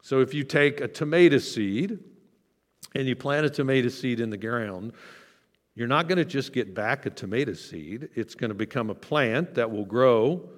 So 0.01 0.19
if 0.21 0.33
you 0.33 0.43
take 0.43 0.81
a 0.81 0.87
tomato 0.87 1.37
seed 1.37 1.99
and 2.95 3.07
you 3.07 3.15
plant 3.15 3.45
a 3.45 3.49
tomato 3.49 3.89
seed 3.89 4.19
in 4.19 4.29
the 4.29 4.37
ground, 4.37 4.93
you're 5.75 5.87
not 5.87 6.07
going 6.07 6.17
to 6.17 6.25
just 6.25 6.51
get 6.51 6.73
back 6.73 7.05
a 7.05 7.09
tomato 7.09 7.53
seed. 7.53 8.09
It's 8.15 8.35
going 8.35 8.49
to 8.49 8.55
become 8.55 8.89
a 8.89 8.95
plant 8.95 9.53
that 9.55 9.69
will 9.69 9.85
grow 9.85 10.49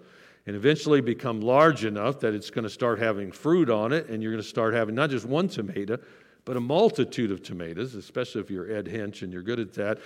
and 0.48 0.56
eventually 0.56 1.02
become 1.02 1.42
large 1.42 1.86
enough 1.86 2.20
that 2.22 2.34
it's 2.34 2.50
going 2.50 2.64
to 2.64 2.70
start 2.70 3.00
having 3.00 3.32
fruit 3.32 3.70
on 3.70 3.94
it, 3.94 4.08
and 4.10 4.24
you're 4.24 4.32
going 4.32 4.44
to 4.44 4.48
start 4.48 4.74
having 4.74 4.96
not 4.96 5.10
just 5.10 5.26
one 5.26 5.48
tomato, 5.48 6.00
but 6.44 6.58
a 6.58 6.60
multitude 6.60 7.32
of 7.32 7.44
tomatoes, 7.44 7.94
especially 7.94 8.42
if 8.42 8.50
you're 8.50 8.72
Ed 8.72 8.88
Hinch 8.88 9.22
and 9.22 9.32
you're 9.32 9.44
good 9.44 9.60
at 9.60 9.74
that. 9.74 10.00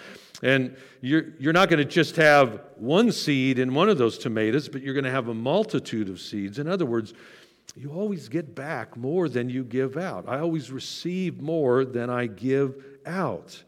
And 0.43 0.75
you're, 0.99 1.33
you're 1.39 1.53
not 1.53 1.69
going 1.69 1.79
to 1.79 1.85
just 1.85 2.17
have 2.17 2.61
one 2.75 3.11
seed 3.11 3.57
in 3.57 3.73
one 3.73 3.87
of 3.87 3.97
those 3.97 4.17
tomatoes, 4.17 4.67
but 4.67 4.81
you're 4.81 4.93
going 4.93 5.05
to 5.05 5.11
have 5.11 5.29
a 5.29 5.33
multitude 5.33 6.09
of 6.09 6.19
seeds. 6.19 6.59
In 6.59 6.67
other 6.67 6.85
words, 6.85 7.13
you 7.77 7.91
always 7.91 8.27
get 8.27 8.53
back 8.53 8.97
more 8.97 9.29
than 9.29 9.49
you 9.49 9.63
give 9.63 9.97
out. 9.97 10.25
I 10.27 10.39
always 10.39 10.71
receive 10.71 11.41
more 11.41 11.85
than 11.85 12.09
I 12.09 12.27
give 12.27 12.83
out. 13.05 13.61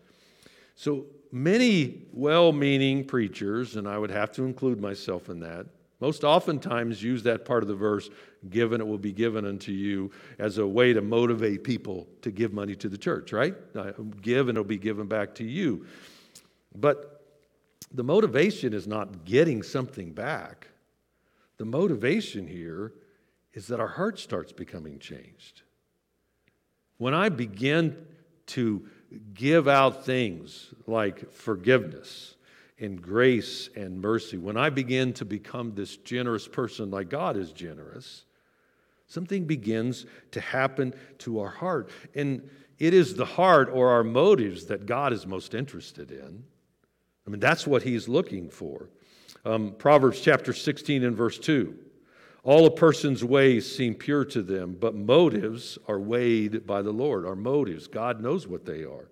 So 0.76 1.06
many 1.32 2.06
well 2.14 2.52
meaning 2.52 3.06
preachers, 3.06 3.76
and 3.78 3.88
I 3.88 3.98
would 3.98 4.12
have 4.12 4.32
to 4.34 4.44
include 4.44 4.82
myself 4.82 5.30
in 5.30 5.40
that, 5.40 5.66
most 6.00 6.24
oftentimes 6.24 7.02
use 7.02 7.24
that 7.24 7.44
part 7.44 7.64
of 7.64 7.68
the 7.68 7.76
verse, 7.76 8.10
given 8.50 8.82
it 8.82 8.88
will 8.88 9.00
be 9.00 9.12
given 9.12 9.46
unto 9.46 9.72
you, 9.72 10.12
as 10.38 10.60
a 10.60 10.68
way 10.68 10.94
to 10.94 11.02
motivate 11.02 11.64
people 11.64 12.08
to 12.22 12.30
give 12.30 12.54
money 12.54 12.76
to 12.76 12.88
the 12.88 12.98
church, 12.98 13.34
right? 13.34 13.56
Uh, 13.76 13.92
give 14.22 14.48
and 14.50 14.58
it'll 14.58 14.68
be 14.68 14.78
given 14.78 15.08
back 15.08 15.34
to 15.36 15.44
you. 15.44 15.86
But 16.76 17.24
the 17.92 18.04
motivation 18.04 18.74
is 18.74 18.88
not 18.88 19.26
getting 19.26 19.64
something 19.64 20.12
back. 20.12 20.68
The 21.58 21.66
motivation 21.66 22.46
here 22.48 22.94
is 23.54 23.68
that 23.68 23.80
our 23.80 23.88
heart 23.88 24.20
starts 24.20 24.52
becoming 24.52 25.00
changed. 25.00 25.64
When 26.98 27.16
I 27.16 27.30
begin 27.30 28.06
to 28.48 28.88
give 29.34 29.68
out 29.68 30.06
things 30.06 30.74
like 30.86 31.32
forgiveness, 31.32 32.36
and 32.80 33.02
grace 33.02 33.70
and 33.76 34.00
mercy, 34.02 34.38
when 34.38 34.58
I 34.58 34.70
begin 34.70 35.14
to 35.14 35.26
become 35.26 35.74
this 35.74 35.98
generous 35.98 36.48
person 36.48 36.92
like 36.92 37.10
God 37.10 37.36
is 37.36 37.52
generous, 37.52 38.26
something 39.08 39.46
begins 39.46 40.06
to 40.32 40.40
happen 40.40 40.94
to 41.20 41.40
our 41.40 41.50
heart. 41.50 41.90
And 42.14 42.48
it 42.78 42.94
is 42.94 43.16
the 43.16 43.26
heart 43.26 43.70
or 43.74 43.90
our 43.90 44.04
motives 44.04 44.66
that 44.66 44.86
God 44.86 45.12
is 45.12 45.26
most 45.26 45.54
interested 45.54 46.12
in. 46.12 46.44
I 47.26 47.30
mean, 47.30 47.40
that's 47.40 47.66
what 47.66 47.84
He's 47.84 48.08
looking 48.08 48.50
for. 48.50 48.90
Um, 49.44 49.74
Proverbs 49.78 50.22
chapter 50.22 50.54
16 50.54 51.04
and 51.04 51.16
verse 51.16 51.40
2. 51.40 51.76
All 52.44 52.66
a 52.66 52.72
person's 52.72 53.26
ways 53.26 53.70
seem 53.70 53.96
pure 53.96 54.24
to 54.26 54.42
them, 54.42 54.78
but 54.80 54.96
motives 54.96 55.78
are 55.88 56.00
weighed 56.00 56.66
by 56.66 56.82
the 56.82 56.94
Lord. 56.94 57.26
Our 57.26 57.36
motives, 57.36 57.88
God 57.88 58.22
knows 58.22 58.48
what 58.48 58.66
they 58.66 58.84
are. 58.84 59.10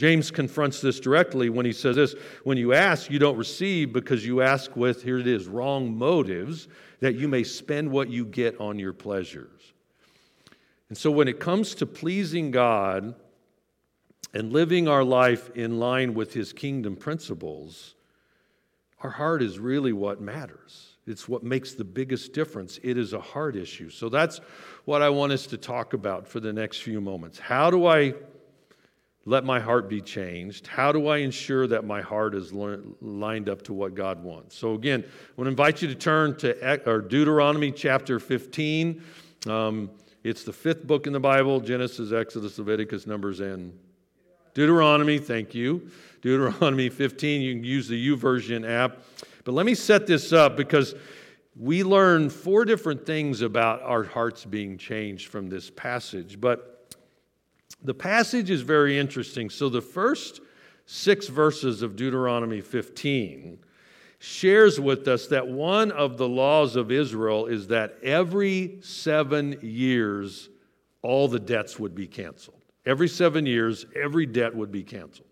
James 0.00 0.30
confronts 0.30 0.80
this 0.80 0.98
directly 0.98 1.50
when 1.50 1.66
he 1.66 1.72
says 1.72 1.96
this 1.96 2.14
When 2.44 2.56
you 2.56 2.72
ask, 2.72 3.10
you 3.10 3.18
don't 3.18 3.36
receive 3.36 3.92
because 3.92 4.24
you 4.24 4.40
ask 4.40 4.74
with, 4.74 5.02
here 5.02 5.18
it 5.18 5.26
is, 5.26 5.46
wrong 5.46 5.94
motives, 5.94 6.68
that 7.00 7.16
you 7.16 7.28
may 7.28 7.44
spend 7.44 7.90
what 7.90 8.08
you 8.08 8.24
get 8.24 8.58
on 8.58 8.78
your 8.78 8.94
pleasures. 8.94 9.74
And 10.88 10.96
so 10.96 11.10
when 11.10 11.28
it 11.28 11.38
comes 11.38 11.74
to 11.74 11.86
pleasing 11.86 12.50
God 12.50 13.14
and 14.32 14.54
living 14.54 14.88
our 14.88 15.04
life 15.04 15.50
in 15.54 15.78
line 15.78 16.14
with 16.14 16.32
his 16.32 16.54
kingdom 16.54 16.96
principles, 16.96 17.94
our 19.02 19.10
heart 19.10 19.42
is 19.42 19.58
really 19.58 19.92
what 19.92 20.22
matters. 20.22 20.96
It's 21.06 21.28
what 21.28 21.44
makes 21.44 21.74
the 21.74 21.84
biggest 21.84 22.32
difference. 22.32 22.80
It 22.82 22.96
is 22.96 23.12
a 23.12 23.20
heart 23.20 23.54
issue. 23.54 23.90
So 23.90 24.08
that's 24.08 24.40
what 24.86 25.02
I 25.02 25.10
want 25.10 25.32
us 25.32 25.46
to 25.48 25.58
talk 25.58 25.92
about 25.92 26.26
for 26.26 26.40
the 26.40 26.54
next 26.54 26.78
few 26.78 27.02
moments. 27.02 27.38
How 27.38 27.70
do 27.70 27.84
I 27.84 28.14
let 29.30 29.44
my 29.44 29.60
heart 29.60 29.88
be 29.88 30.00
changed? 30.00 30.66
How 30.66 30.90
do 30.90 31.06
I 31.06 31.18
ensure 31.18 31.68
that 31.68 31.84
my 31.84 32.00
heart 32.00 32.34
is 32.34 32.52
lined 32.52 33.48
up 33.48 33.62
to 33.62 33.72
what 33.72 33.94
God 33.94 34.24
wants? 34.24 34.56
So, 34.56 34.74
again, 34.74 35.04
I 35.06 35.32
want 35.36 35.46
to 35.46 35.50
invite 35.50 35.80
you 35.80 35.86
to 35.86 35.94
turn 35.94 36.36
to 36.38 37.02
Deuteronomy 37.08 37.70
chapter 37.70 38.18
15. 38.18 39.00
Um, 39.46 39.88
it's 40.24 40.42
the 40.42 40.52
fifth 40.52 40.84
book 40.84 41.06
in 41.06 41.12
the 41.12 41.20
Bible 41.20 41.60
Genesis, 41.60 42.12
Exodus, 42.12 42.58
Leviticus, 42.58 43.06
Numbers, 43.06 43.38
and 43.38 43.72
Deuteronomy. 44.52 45.18
Thank 45.18 45.54
you. 45.54 45.88
Deuteronomy 46.22 46.88
15. 46.88 47.40
You 47.40 47.54
can 47.54 47.62
use 47.62 47.86
the 47.86 48.08
YouVersion 48.08 48.68
app. 48.68 48.98
But 49.44 49.52
let 49.52 49.64
me 49.64 49.76
set 49.76 50.08
this 50.08 50.32
up 50.32 50.56
because 50.56 50.96
we 51.56 51.84
learn 51.84 52.30
four 52.30 52.64
different 52.64 53.06
things 53.06 53.42
about 53.42 53.80
our 53.82 54.02
hearts 54.02 54.44
being 54.44 54.76
changed 54.76 55.28
from 55.28 55.48
this 55.48 55.70
passage. 55.70 56.40
But 56.40 56.79
the 57.82 57.94
passage 57.94 58.50
is 58.50 58.62
very 58.62 58.98
interesting. 58.98 59.50
So, 59.50 59.68
the 59.68 59.80
first 59.80 60.40
six 60.86 61.28
verses 61.28 61.82
of 61.82 61.96
Deuteronomy 61.96 62.60
15 62.60 63.58
shares 64.18 64.78
with 64.78 65.08
us 65.08 65.28
that 65.28 65.48
one 65.48 65.90
of 65.92 66.18
the 66.18 66.28
laws 66.28 66.76
of 66.76 66.90
Israel 66.90 67.46
is 67.46 67.68
that 67.68 67.96
every 68.02 68.78
seven 68.82 69.58
years, 69.62 70.50
all 71.02 71.26
the 71.26 71.40
debts 71.40 71.78
would 71.78 71.94
be 71.94 72.06
canceled. 72.06 72.60
Every 72.84 73.08
seven 73.08 73.46
years, 73.46 73.86
every 73.96 74.26
debt 74.26 74.54
would 74.54 74.70
be 74.70 74.82
canceled. 74.82 75.26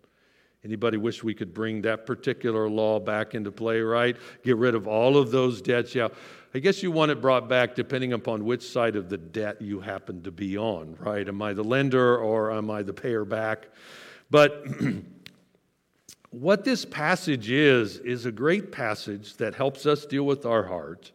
Anybody 0.65 0.97
wish 0.97 1.23
we 1.23 1.35
could 1.35 1.55
bring 1.55 1.83
that 1.83 2.05
particular 2.05 2.69
law 2.69 2.99
back 2.99 3.35
into 3.35 3.53
play, 3.53 3.81
right? 3.81 4.17
Get 4.43 4.57
rid 4.57 4.75
of 4.75 4.89
all 4.89 5.17
of 5.17 5.31
those 5.31 5.63
debts? 5.63 5.95
Yeah. 5.95 6.09
I 6.55 6.61
guess 6.61 6.83
you 6.83 6.91
want 6.91 7.11
it 7.11 7.21
brought 7.21 7.49
back 7.49 7.75
depending 7.75 8.15
upon 8.15 8.45
which 8.45 8.63
side 8.63 8.97
of 8.97 9.11
the 9.11 9.19
debt 9.19 9.61
you 9.61 9.81
happen 9.81 10.23
to 10.23 10.31
be 10.31 10.57
on, 10.57 10.97
right? 10.99 11.29
Am 11.29 11.43
I 11.43 11.53
the 11.53 11.63
lender 11.63 12.17
or 12.17 12.53
am 12.53 12.71
I 12.71 12.83
the 12.83 12.95
payer 12.95 13.27
back? 13.27 13.69
But 14.31 14.67
what 16.31 16.65
this 16.65 16.87
passage 16.87 17.51
is, 17.51 17.99
is 17.99 18.25
a 18.25 18.33
great 18.33 18.73
passage 18.73 19.37
that 19.37 19.55
helps 19.55 19.85
us 19.85 20.07
deal 20.07 20.25
with 20.25 20.47
our 20.47 20.65
heart, 20.65 21.13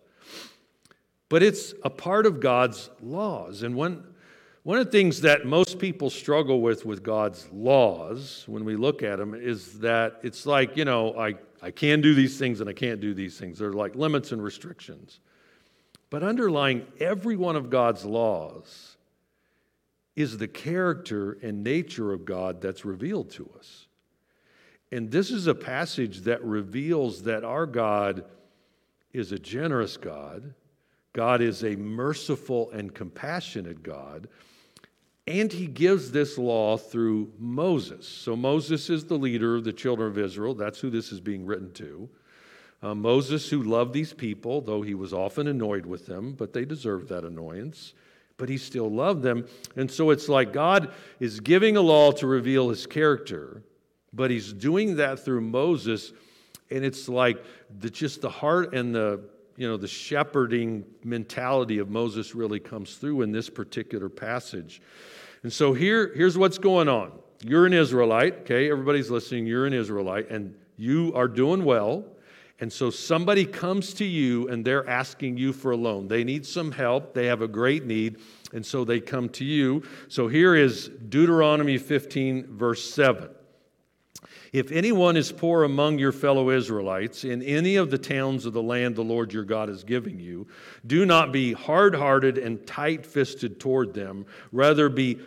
but 1.30 1.42
it's 1.42 1.74
a 1.84 1.90
part 1.90 2.28
of 2.28 2.40
God's 2.40 2.92
laws. 3.02 3.63
And 3.63 3.75
one, 3.75 4.04
one 4.63 4.77
of 4.77 4.86
the 4.86 4.91
things 4.91 5.22
that 5.22 5.46
most 5.46 5.77
people 5.77 6.10
struggle 6.10 6.62
with 6.62 6.86
with 6.86 7.03
God's 7.03 7.50
laws 7.51 8.46
when 8.48 8.63
we 8.63 8.77
look 8.77 9.03
at 9.03 9.20
them 9.20 9.34
is 9.34 9.79
that 9.79 10.20
it's 10.24 10.46
like, 10.46 10.77
you 10.77 10.86
know, 10.86 11.17
I, 11.20 11.36
I 11.62 11.70
can 11.72 12.00
do 12.00 12.15
these 12.15 12.39
things 12.39 12.62
and 12.62 12.70
I 12.70 12.74
can't 12.74 13.01
do 13.01 13.13
these 13.13 13.38
things. 13.38 13.60
They're 13.60 13.74
like 13.74 13.96
limits 13.96 14.32
and 14.32 14.41
restrictions. 14.41 15.20
But 16.10 16.24
underlying 16.24 16.86
every 17.00 17.36
one 17.36 17.58
of 17.58 17.70
God's 17.70 18.05
laws 18.05 18.96
is 20.15 20.38
the 20.38 20.48
character 20.48 21.38
and 21.41 21.62
nature 21.62 22.13
of 22.13 22.24
God 22.24 22.62
that's 22.62 22.86
revealed 22.86 23.32
to 23.32 23.50
us. 23.58 23.88
And 24.93 25.12
this 25.12 25.32
is 25.32 25.48
a 25.48 25.55
passage 25.55 26.22
that 26.22 26.41
reveals 26.43 27.24
that 27.24 27.43
our 27.43 27.65
God 27.65 28.24
is 29.12 29.34
a 29.34 29.39
generous 29.39 29.98
God. 29.98 30.53
God 31.12 31.41
is 31.41 31.63
a 31.63 31.75
merciful 31.75 32.72
and 32.72 32.93
compassionate 32.93 33.84
God. 33.84 34.29
And 35.25 35.51
he 35.51 35.68
gives 35.68 36.12
this 36.12 36.38
law 36.38 36.75
through 36.75 37.32
Moses. 37.39 38.08
So 38.08 38.36
Moses 38.36 38.89
is 38.89 39.06
the 39.06 39.18
leader 39.18 39.56
of 39.56 39.63
the 39.63 39.72
children 39.72 40.10
of 40.10 40.18
Israel. 40.18 40.53
That's 40.53 40.80
who 40.80 40.89
this 40.89 41.12
is 41.12 41.22
being 41.22 41.46
written 41.46 41.72
to. 41.74 42.10
Uh, 42.82 42.94
Moses, 42.94 43.50
who 43.50 43.63
loved 43.63 43.94
these 43.94 44.12
people, 44.12 44.60
though 44.60 44.82
he 44.82 44.94
was 44.94 45.13
often 45.13 45.48
annoyed 45.48 45.86
with 45.86 46.06
them, 46.06 46.34
but 46.34 46.51
they 46.51 46.65
deserved 46.65 47.08
that 47.08 47.24
annoyance, 47.24 47.94
but 48.36 48.50
he 48.50 48.58
still 48.58 48.92
loved 48.92 49.24
them. 49.24 49.48
And 49.77 49.89
so 49.89 50.10
it's 50.10 50.27
like 50.27 50.51
God 50.51 50.92
is 51.22 51.39
giving 51.39 51.77
a 51.77 51.82
law 51.82 52.12
to 52.12 52.27
reveal 52.27 52.68
his 52.68 52.86
character, 52.86 53.63
but 54.12 54.30
he's 54.30 54.51
doing 54.51 54.98
that 54.98 55.20
through 55.20 55.39
Moses. 55.39 56.12
And 56.70 56.84
it's 56.84 57.08
like 57.08 57.42
the, 57.80 57.89
just 57.89 58.20
the 58.20 58.30
heart 58.30 58.74
and 58.74 58.94
the 58.94 59.22
you 59.58 59.68
know 59.68 59.78
the 59.78 59.88
shepherding 59.88 60.86
mentality 61.04 61.80
of 61.80 61.90
Moses 61.90 62.36
really 62.36 62.60
comes 62.60 62.96
through 62.96 63.22
in 63.22 63.32
this 63.32 63.50
particular 63.50 64.10
passage. 64.10 64.82
And 65.44 65.52
so 65.52 65.74
here, 65.74 66.12
here's 66.16 66.38
what's 66.38 66.58
going 66.58 66.88
on. 66.88 67.12
You're 67.46 67.66
an 67.66 67.74
Israelite, 67.74 68.40
okay? 68.42 68.72
Everybody's 68.72 69.12
listening. 69.12 69.46
You're 69.46 69.66
an 69.66 69.74
Israelite, 69.74 70.30
and 70.30 70.56
you 70.78 71.12
are 71.16 71.28
doing 71.28 71.66
well. 71.66 72.06
And 72.60 72.72
so 72.72 72.90
somebody 72.90 73.46
comes 73.46 73.94
to 73.96 74.06
you 74.06 74.48
and 74.48 74.64
they're 74.64 74.88
asking 74.90 75.38
you 75.38 75.52
for 75.52 75.72
a 75.72 75.76
loan. 75.76 76.08
They 76.08 76.24
need 76.24 76.46
some 76.46 76.72
help, 76.72 77.14
they 77.14 77.26
have 77.26 77.42
a 77.42 77.48
great 77.48 77.86
need, 77.86 78.20
and 78.54 78.66
so 78.66 78.86
they 78.86 79.02
come 79.02 79.28
to 79.30 79.44
you. 79.44 79.84
So 80.08 80.30
here 80.30 80.56
is 80.56 80.90
Deuteronomy 81.10 81.78
15, 81.78 82.56
verse 82.56 82.90
7. 82.94 83.30
If 84.54 84.72
anyone 84.72 85.18
is 85.18 85.32
poor 85.32 85.64
among 85.64 85.98
your 85.98 86.12
fellow 86.12 86.52
Israelites 86.52 87.24
in 87.24 87.42
any 87.42 87.76
of 87.76 87.90
the 87.90 87.98
towns 87.98 88.46
of 88.46 88.54
the 88.54 88.62
land 88.62 88.96
the 88.96 89.02
Lord 89.02 89.34
your 89.34 89.44
God 89.44 89.68
is 89.68 89.84
giving 89.84 90.20
you, 90.20 90.48
do 90.86 91.08
not 91.08 91.32
be 91.32 91.54
hard 91.54 91.96
hearted 91.96 92.38
and 92.38 92.66
tight 92.68 93.04
fisted 93.04 93.60
toward 93.60 93.96
them. 93.96 94.28
Rather, 94.52 94.90
be 94.90 95.20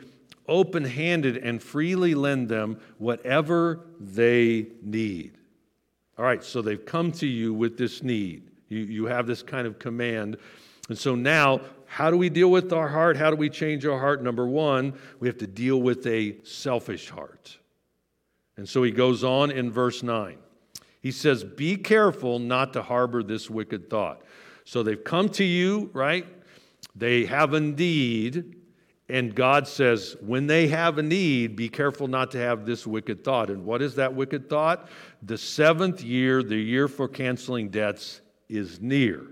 open 0.46 0.84
handed 0.84 1.38
and 1.38 1.60
freely 1.60 2.14
lend 2.14 2.48
them 2.48 2.78
whatever 2.98 3.80
they 3.98 4.68
need. 4.80 5.32
All 6.16 6.24
right, 6.24 6.44
so 6.44 6.62
they've 6.62 6.86
come 6.86 7.10
to 7.12 7.26
you 7.26 7.52
with 7.52 7.76
this 7.76 8.04
need. 8.04 8.44
You, 8.68 8.78
you 8.78 9.06
have 9.06 9.26
this 9.26 9.42
kind 9.42 9.66
of 9.66 9.80
command. 9.80 10.36
And 10.88 10.96
so 10.96 11.16
now, 11.16 11.62
how 11.86 12.12
do 12.12 12.16
we 12.16 12.30
deal 12.30 12.52
with 12.52 12.72
our 12.72 12.88
heart? 12.88 13.16
How 13.16 13.30
do 13.30 13.36
we 13.36 13.50
change 13.50 13.84
our 13.86 13.98
heart? 13.98 14.22
Number 14.22 14.46
one, 14.46 14.94
we 15.18 15.26
have 15.26 15.38
to 15.38 15.48
deal 15.48 15.82
with 15.82 16.06
a 16.06 16.36
selfish 16.44 17.10
heart. 17.10 17.58
And 18.56 18.68
so 18.68 18.82
he 18.82 18.90
goes 18.90 19.22
on 19.22 19.50
in 19.50 19.70
verse 19.70 20.02
9. 20.02 20.38
He 21.00 21.12
says, 21.12 21.44
Be 21.44 21.76
careful 21.76 22.38
not 22.38 22.72
to 22.72 22.82
harbor 22.82 23.22
this 23.22 23.50
wicked 23.50 23.90
thought. 23.90 24.22
So 24.64 24.82
they've 24.82 25.02
come 25.02 25.28
to 25.30 25.44
you, 25.44 25.90
right? 25.92 26.26
They 26.94 27.26
have 27.26 27.54
a 27.54 27.60
need. 27.60 28.56
And 29.08 29.34
God 29.34 29.68
says, 29.68 30.16
when 30.20 30.48
they 30.48 30.66
have 30.66 30.98
a 30.98 31.02
need, 31.02 31.54
be 31.54 31.68
careful 31.68 32.08
not 32.08 32.32
to 32.32 32.38
have 32.38 32.66
this 32.66 32.84
wicked 32.86 33.22
thought. 33.22 33.50
And 33.50 33.64
what 33.64 33.80
is 33.80 33.94
that 33.94 34.12
wicked 34.12 34.50
thought? 34.50 34.88
The 35.22 35.38
seventh 35.38 36.02
year, 36.02 36.42
the 36.42 36.56
year 36.56 36.88
for 36.88 37.06
canceling 37.06 37.68
debts, 37.68 38.20
is 38.48 38.80
near. 38.80 39.22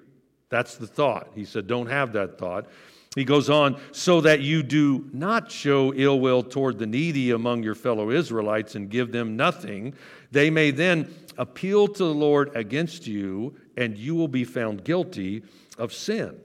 That's 0.49 0.77
the 0.77 0.87
thought. 0.87 1.31
He 1.35 1.45
said, 1.45 1.67
don't 1.67 1.89
have 1.89 2.13
that 2.13 2.39
thought. 2.39 2.67
He 3.15 3.25
goes 3.25 3.49
on, 3.49 3.81
so 3.93 4.21
that 4.23 4.41
you 4.41 4.63
do 4.63 5.09
not 5.13 5.51
show 5.51 5.95
ill 5.95 6.19
will 6.19 6.43
toward 6.43 6.79
the 6.79 6.87
needy 6.87 7.31
among 7.31 7.63
your 7.63 7.77
fellow 7.77 8.11
Israelites 8.11 8.75
and 8.75 8.91
give 8.91 9.13
them 9.13 9.37
nothing. 9.37 9.95
They 10.33 10.51
may 10.51 10.73
then 10.73 11.15
appeal 11.39 11.87
to 11.87 12.05
the 12.05 12.15
Lord 12.15 12.51
against 12.57 13.07
you, 13.07 13.55
and 13.77 13.97
you 13.97 14.15
will 14.15 14.29
be 14.29 14.45
found 14.45 14.85
guilty 14.85 15.45
of 15.79 15.93
sin. 15.93 16.41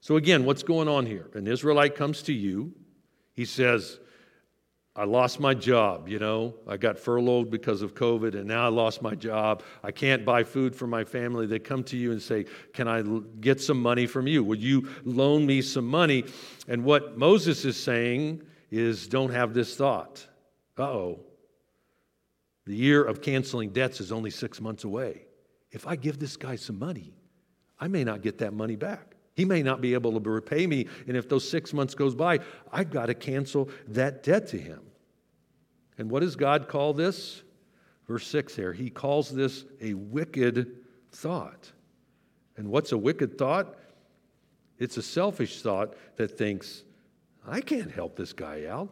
So, 0.00 0.16
again, 0.16 0.44
what's 0.44 0.62
going 0.62 0.88
on 0.88 1.06
here? 1.06 1.28
An 1.34 1.46
Israelite 1.46 1.94
comes 1.94 2.22
to 2.22 2.32
you. 2.32 2.72
He 3.34 3.44
says, 3.44 4.00
I 4.98 5.04
lost 5.04 5.38
my 5.38 5.54
job, 5.54 6.08
you 6.08 6.18
know. 6.18 6.54
I 6.66 6.76
got 6.76 6.98
furloughed 6.98 7.52
because 7.52 7.82
of 7.82 7.94
COVID 7.94 8.34
and 8.34 8.46
now 8.46 8.64
I 8.64 8.68
lost 8.68 9.00
my 9.00 9.14
job. 9.14 9.62
I 9.84 9.92
can't 9.92 10.24
buy 10.24 10.42
food 10.42 10.74
for 10.74 10.88
my 10.88 11.04
family. 11.04 11.46
They 11.46 11.60
come 11.60 11.84
to 11.84 11.96
you 11.96 12.10
and 12.10 12.20
say, 12.20 12.46
Can 12.72 12.88
I 12.88 13.04
get 13.40 13.60
some 13.60 13.80
money 13.80 14.06
from 14.06 14.26
you? 14.26 14.42
Would 14.42 14.60
you 14.60 14.88
loan 15.04 15.46
me 15.46 15.62
some 15.62 15.86
money? 15.86 16.24
And 16.66 16.82
what 16.82 17.16
Moses 17.16 17.64
is 17.64 17.76
saying 17.76 18.42
is, 18.72 19.06
Don't 19.06 19.30
have 19.30 19.54
this 19.54 19.76
thought. 19.76 20.26
Uh 20.76 20.82
oh. 20.82 21.20
The 22.66 22.74
year 22.74 23.04
of 23.04 23.22
canceling 23.22 23.70
debts 23.70 24.00
is 24.00 24.10
only 24.10 24.30
six 24.30 24.60
months 24.60 24.82
away. 24.82 25.26
If 25.70 25.86
I 25.86 25.94
give 25.94 26.18
this 26.18 26.36
guy 26.36 26.56
some 26.56 26.76
money, 26.76 27.14
I 27.78 27.86
may 27.86 28.02
not 28.02 28.20
get 28.20 28.38
that 28.38 28.52
money 28.52 28.74
back. 28.74 29.14
He 29.34 29.44
may 29.44 29.62
not 29.62 29.80
be 29.80 29.94
able 29.94 30.20
to 30.20 30.28
repay 30.28 30.66
me. 30.66 30.88
And 31.06 31.16
if 31.16 31.28
those 31.28 31.48
six 31.48 31.72
months 31.72 31.94
goes 31.94 32.16
by, 32.16 32.40
I've 32.72 32.90
got 32.90 33.06
to 33.06 33.14
cancel 33.14 33.70
that 33.86 34.24
debt 34.24 34.48
to 34.48 34.58
him. 34.58 34.80
And 35.98 36.10
what 36.10 36.20
does 36.20 36.36
God 36.36 36.68
call 36.68 36.94
this? 36.94 37.42
Verse 38.06 38.26
6 38.28 38.56
here. 38.56 38.72
He 38.72 38.88
calls 38.88 39.30
this 39.30 39.64
a 39.80 39.94
wicked 39.94 40.76
thought. 41.12 41.70
And 42.56 42.68
what's 42.68 42.92
a 42.92 42.98
wicked 42.98 43.36
thought? 43.36 43.76
It's 44.78 44.96
a 44.96 45.02
selfish 45.02 45.60
thought 45.60 45.94
that 46.16 46.38
thinks, 46.38 46.84
I 47.46 47.60
can't 47.60 47.90
help 47.90 48.16
this 48.16 48.32
guy 48.32 48.66
out 48.66 48.88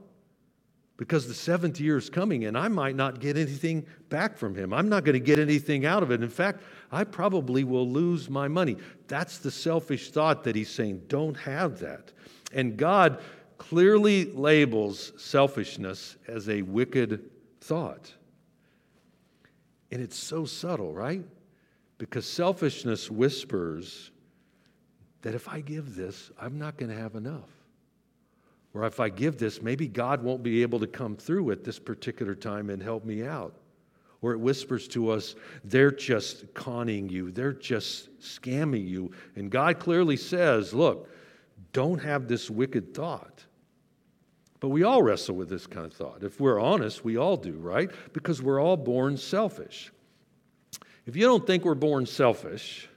because 0.97 1.29
the 1.29 1.35
seventh 1.35 1.79
year 1.79 1.97
is 1.97 2.09
coming 2.09 2.45
and 2.47 2.57
I 2.57 2.69
might 2.69 2.97
not 2.97 3.21
get 3.21 3.37
anything 3.37 3.87
back 4.09 4.37
from 4.37 4.55
him. 4.55 4.73
I'm 4.73 4.89
not 4.89 5.05
going 5.05 5.15
to 5.15 5.21
get 5.21 5.39
anything 5.39 5.85
out 5.85 6.03
of 6.03 6.11
it. 6.11 6.23
In 6.23 6.29
fact, 6.29 6.63
I 6.91 7.05
probably 7.05 7.65
will 7.65 7.89
lose 7.89 8.31
my 8.31 8.49
money. 8.49 8.77
That's 9.09 9.39
the 9.39 9.51
selfish 9.51 10.11
thought 10.11 10.45
that 10.45 10.57
he's 10.57 10.71
saying. 10.71 11.03
Don't 11.09 11.37
have 11.37 11.79
that. 11.81 12.13
And 12.53 12.77
God 12.77 13.21
clearly 13.59 14.27
labels 14.33 15.13
selfishness 15.17 16.17
as 16.29 16.49
a 16.49 16.63
wicked 16.63 17.31
thought. 17.61 18.13
And 19.91 20.03
it's 20.03 20.19
so 20.19 20.45
subtle, 20.45 20.93
right? 20.93 21.25
Because 21.99 22.27
selfishness 22.27 23.11
whispers 23.11 24.11
that 25.23 25.35
if 25.35 25.49
I 25.49 25.61
give 25.61 25.95
this, 25.95 26.31
I'm 26.41 26.59
not 26.59 26.77
going 26.77 26.91
to 26.91 27.01
have 27.01 27.15
enough. 27.15 27.51
Or 28.75 28.85
if 28.85 29.01
I 29.01 29.09
give 29.09 29.39
this, 29.39 29.63
maybe 29.63 29.89
God 29.89 30.23
won't 30.23 30.43
be 30.43 30.61
able 30.63 30.79
to 30.81 30.87
come 30.87 31.17
through 31.17 31.51
at 31.51 31.65
this 31.65 31.79
particular 31.79 32.35
time 32.35 32.69
and 32.69 32.83
help 32.83 33.05
me 33.05 33.25
out. 33.25 33.57
Or 34.21 34.33
it 34.33 34.39
whispers 34.39 34.87
to 34.89 35.11
us, 35.11 35.35
they're 35.65 35.91
just 35.91 36.53
conning 36.53 37.09
you, 37.09 37.31
they're 37.31 37.53
just 37.53 38.21
scamming 38.21 38.87
you. 38.87 39.13
And 39.35 39.51
God 39.51 39.79
clearly 39.79 40.17
says, 40.17 40.75
look, 40.75 41.09
don't 41.73 41.99
have 41.99 42.29
this 42.29 42.51
wicked 42.51 42.95
thought. 42.95 43.45
But 44.61 44.69
we 44.69 44.83
all 44.83 45.03
wrestle 45.03 45.37
with 45.37 45.49
this 45.49 45.67
kind 45.67 45.87
of 45.87 45.93
thought. 45.93 46.23
If 46.23 46.41
we're 46.41 46.59
honest, 46.59 47.05
we 47.05 47.17
all 47.17 47.37
do, 47.37 47.53
right? 47.53 47.91
Because 48.13 48.43
we're 48.43 48.61
all 48.61 48.77
born 48.77 49.17
selfish. 49.17 49.93
If 51.07 51.15
you 51.15 51.23
don't 51.23 51.47
think 51.47 51.65
we're 51.65 51.75
born 51.75 52.07
selfish, 52.07 52.89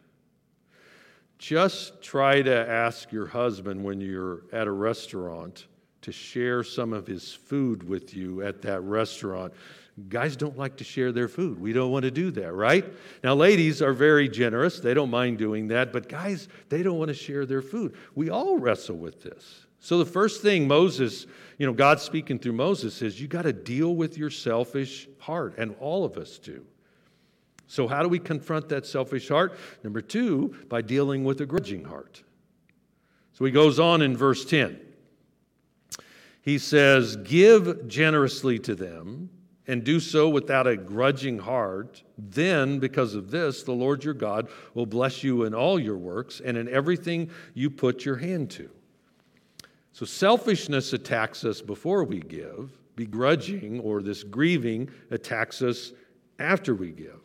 just 1.38 2.02
try 2.02 2.42
to 2.42 2.70
ask 2.70 3.12
your 3.12 3.28
husband 3.28 3.84
when 3.84 4.02
you're 4.02 4.44
at 4.52 4.68
a 4.68 4.72
restaurant 4.72 5.68
to 6.02 6.12
share 6.12 6.64
some 6.64 6.94
of 6.94 7.06
his 7.06 7.34
food 7.34 7.88
with 7.88 8.16
you 8.16 8.42
at 8.42 8.62
that 8.64 8.82
restaurant. 8.82 9.54
Guys 10.08 10.36
don't 10.36 10.58
like 10.58 10.78
to 10.78 10.84
share 10.84 11.12
their 11.12 11.28
food. 11.28 11.60
We 11.60 11.74
don't 11.74 11.92
want 11.92 12.04
to 12.04 12.12
do 12.12 12.32
that, 12.32 12.54
right? 12.54 12.86
Now, 13.24 13.34
ladies 13.36 13.82
are 13.82 13.94
very 13.94 14.30
generous. 14.30 14.80
They 14.80 14.94
don't 14.94 15.10
mind 15.10 15.38
doing 15.38 15.68
that. 15.70 15.92
But 15.92 16.08
guys, 16.08 16.48
they 16.70 16.84
don't 16.84 16.98
want 16.98 17.10
to 17.10 17.16
share 17.16 17.46
their 17.46 17.62
food. 17.62 17.96
We 18.16 18.30
all 18.30 18.58
wrestle 18.58 18.98
with 18.98 19.22
this. 19.22 19.66
So, 19.80 19.98
the 19.98 20.06
first 20.06 20.42
thing 20.42 20.68
Moses, 20.68 21.26
you 21.58 21.66
know, 21.66 21.74
God 21.74 22.00
speaking 22.00 22.38
through 22.38 22.54
Moses 22.54 22.94
says, 22.94 23.20
you 23.20 23.28
got 23.28 23.44
to 23.44 23.54
deal 23.54 23.96
with 23.96 24.18
your 24.18 24.30
selfish 24.30 25.08
heart, 25.20 25.56
and 25.58 25.76
all 25.80 26.06
of 26.06 26.18
us 26.18 26.38
do. 26.38 26.66
So, 27.68 27.88
how 27.88 28.04
do 28.04 28.10
we 28.10 28.20
confront 28.20 28.70
that 28.70 28.86
selfish 28.86 29.30
heart? 29.30 29.58
Number 29.84 30.02
two, 30.02 30.56
by 30.68 30.82
dealing 30.82 31.24
with 31.24 31.40
a 31.42 31.46
grudging 31.46 31.86
heart. 31.86 32.24
So, 33.34 33.46
he 33.46 33.52
goes 33.52 33.80
on 33.80 34.02
in 34.02 34.18
verse 34.18 34.44
10. 34.46 34.80
He 36.42 36.58
says, 36.58 37.16
Give 37.16 37.88
generously 37.88 38.60
to 38.60 38.76
them 38.76 39.30
and 39.70 39.84
do 39.84 40.00
so 40.00 40.28
without 40.28 40.66
a 40.66 40.76
grudging 40.76 41.38
heart. 41.38 42.02
Then, 42.18 42.80
because 42.80 43.14
of 43.14 43.30
this, 43.30 43.62
the 43.62 43.72
Lord 43.72 44.04
your 44.04 44.16
God 44.16 44.50
will 44.74 44.88
bless 44.88 45.24
you 45.24 45.44
in 45.44 45.54
all 45.54 45.80
your 45.80 45.96
works 45.96 46.42
and 46.44 46.58
in 46.58 46.68
everything 46.68 47.30
you 47.54 47.70
put 47.70 48.04
your 48.04 48.16
hand 48.16 48.50
to. 48.52 48.68
So 49.94 50.08
selfishness 50.08 50.92
attacks 50.94 51.46
us 51.46 51.62
before 51.62 52.04
we 52.04 52.20
give, 52.20 52.72
begrudging 52.96 53.80
or 53.82 54.02
this 54.02 54.24
grieving 54.24 54.90
attacks 55.12 55.62
us 55.62 55.94
after 56.40 56.74
we 56.74 56.90
give. 56.90 57.22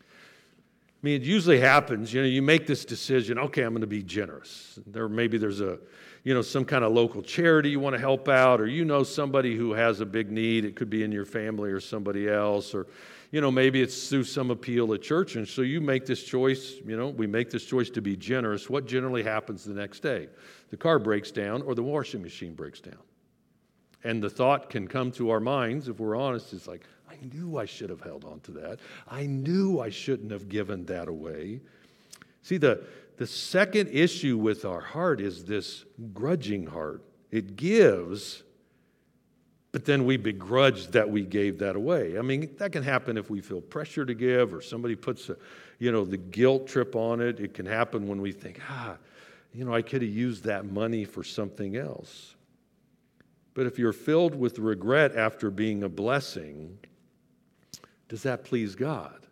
I 0.00 1.02
mean, 1.02 1.22
it 1.22 1.24
usually 1.24 1.60
happens, 1.60 2.12
you 2.12 2.20
know, 2.20 2.26
you 2.26 2.42
make 2.42 2.66
this 2.66 2.84
decision, 2.84 3.38
okay, 3.38 3.62
I'm 3.62 3.70
going 3.70 3.82
to 3.82 3.86
be 3.86 4.02
generous. 4.02 4.80
There 4.88 5.08
maybe 5.08 5.38
there's 5.38 5.60
a, 5.60 5.78
you 6.24 6.34
know, 6.34 6.42
some 6.42 6.64
kind 6.64 6.84
of 6.84 6.92
local 6.92 7.22
charity 7.22 7.70
you 7.70 7.80
want 7.80 7.94
to 7.94 8.00
help 8.00 8.28
out, 8.28 8.60
or 8.60 8.66
you 8.66 8.84
know 8.84 9.02
somebody 9.02 9.56
who 9.56 9.72
has 9.72 10.00
a 10.00 10.06
big 10.06 10.30
need. 10.30 10.64
It 10.64 10.76
could 10.76 10.90
be 10.90 11.02
in 11.02 11.12
your 11.12 11.24
family 11.24 11.70
or 11.70 11.80
somebody 11.80 12.28
else, 12.28 12.74
or 12.74 12.86
you 13.30 13.40
know, 13.40 13.50
maybe 13.50 13.80
it's 13.80 14.08
through 14.08 14.24
some 14.24 14.50
appeal 14.50 14.92
at 14.92 15.02
church. 15.02 15.36
And 15.36 15.46
so 15.46 15.62
you 15.62 15.80
make 15.80 16.04
this 16.04 16.24
choice, 16.24 16.74
you 16.84 16.96
know, 16.96 17.08
we 17.08 17.26
make 17.26 17.50
this 17.50 17.64
choice 17.64 17.88
to 17.90 18.02
be 18.02 18.16
generous. 18.16 18.68
What 18.68 18.86
generally 18.86 19.22
happens 19.22 19.64
the 19.64 19.74
next 19.74 20.00
day? 20.00 20.28
The 20.70 20.76
car 20.76 20.98
breaks 20.98 21.30
down 21.30 21.62
or 21.62 21.74
the 21.74 21.82
washing 21.82 22.22
machine 22.22 22.54
breaks 22.54 22.80
down. 22.80 22.98
And 24.02 24.22
the 24.22 24.30
thought 24.30 24.70
can 24.70 24.88
come 24.88 25.12
to 25.12 25.30
our 25.30 25.40
minds, 25.40 25.88
if 25.88 26.00
we're 26.00 26.16
honest, 26.16 26.52
it's 26.52 26.66
like, 26.66 26.84
I 27.08 27.16
knew 27.32 27.58
I 27.58 27.66
should 27.66 27.90
have 27.90 28.00
held 28.00 28.24
on 28.24 28.40
to 28.40 28.50
that. 28.52 28.80
I 29.08 29.26
knew 29.26 29.80
I 29.80 29.90
shouldn't 29.90 30.32
have 30.32 30.48
given 30.48 30.86
that 30.86 31.06
away. 31.06 31.60
See, 32.42 32.56
the, 32.56 32.82
the 33.20 33.26
second 33.26 33.90
issue 33.90 34.38
with 34.38 34.64
our 34.64 34.80
heart 34.80 35.20
is 35.20 35.44
this 35.44 35.84
grudging 36.14 36.66
heart. 36.66 37.02
It 37.30 37.54
gives, 37.54 38.44
but 39.72 39.84
then 39.84 40.06
we 40.06 40.16
begrudge 40.16 40.86
that 40.92 41.10
we 41.10 41.26
gave 41.26 41.58
that 41.58 41.76
away. 41.76 42.18
I 42.18 42.22
mean, 42.22 42.48
that 42.56 42.72
can 42.72 42.82
happen 42.82 43.18
if 43.18 43.28
we 43.28 43.42
feel 43.42 43.60
pressure 43.60 44.06
to 44.06 44.14
give 44.14 44.54
or 44.54 44.62
somebody 44.62 44.96
puts 44.96 45.28
a, 45.28 45.36
you 45.78 45.92
know, 45.92 46.02
the 46.02 46.16
guilt 46.16 46.66
trip 46.66 46.96
on 46.96 47.20
it. 47.20 47.40
It 47.40 47.52
can 47.52 47.66
happen 47.66 48.08
when 48.08 48.22
we 48.22 48.32
think, 48.32 48.58
ah, 48.70 48.96
you 49.52 49.66
know, 49.66 49.74
I 49.74 49.82
could 49.82 50.00
have 50.00 50.10
used 50.10 50.44
that 50.44 50.64
money 50.64 51.04
for 51.04 51.22
something 51.22 51.76
else. 51.76 52.36
But 53.52 53.66
if 53.66 53.78
you're 53.78 53.92
filled 53.92 54.34
with 54.34 54.58
regret 54.58 55.14
after 55.14 55.50
being 55.50 55.82
a 55.82 55.90
blessing, 55.90 56.78
does 58.08 58.22
that 58.22 58.44
please 58.44 58.74
God? 58.74 59.26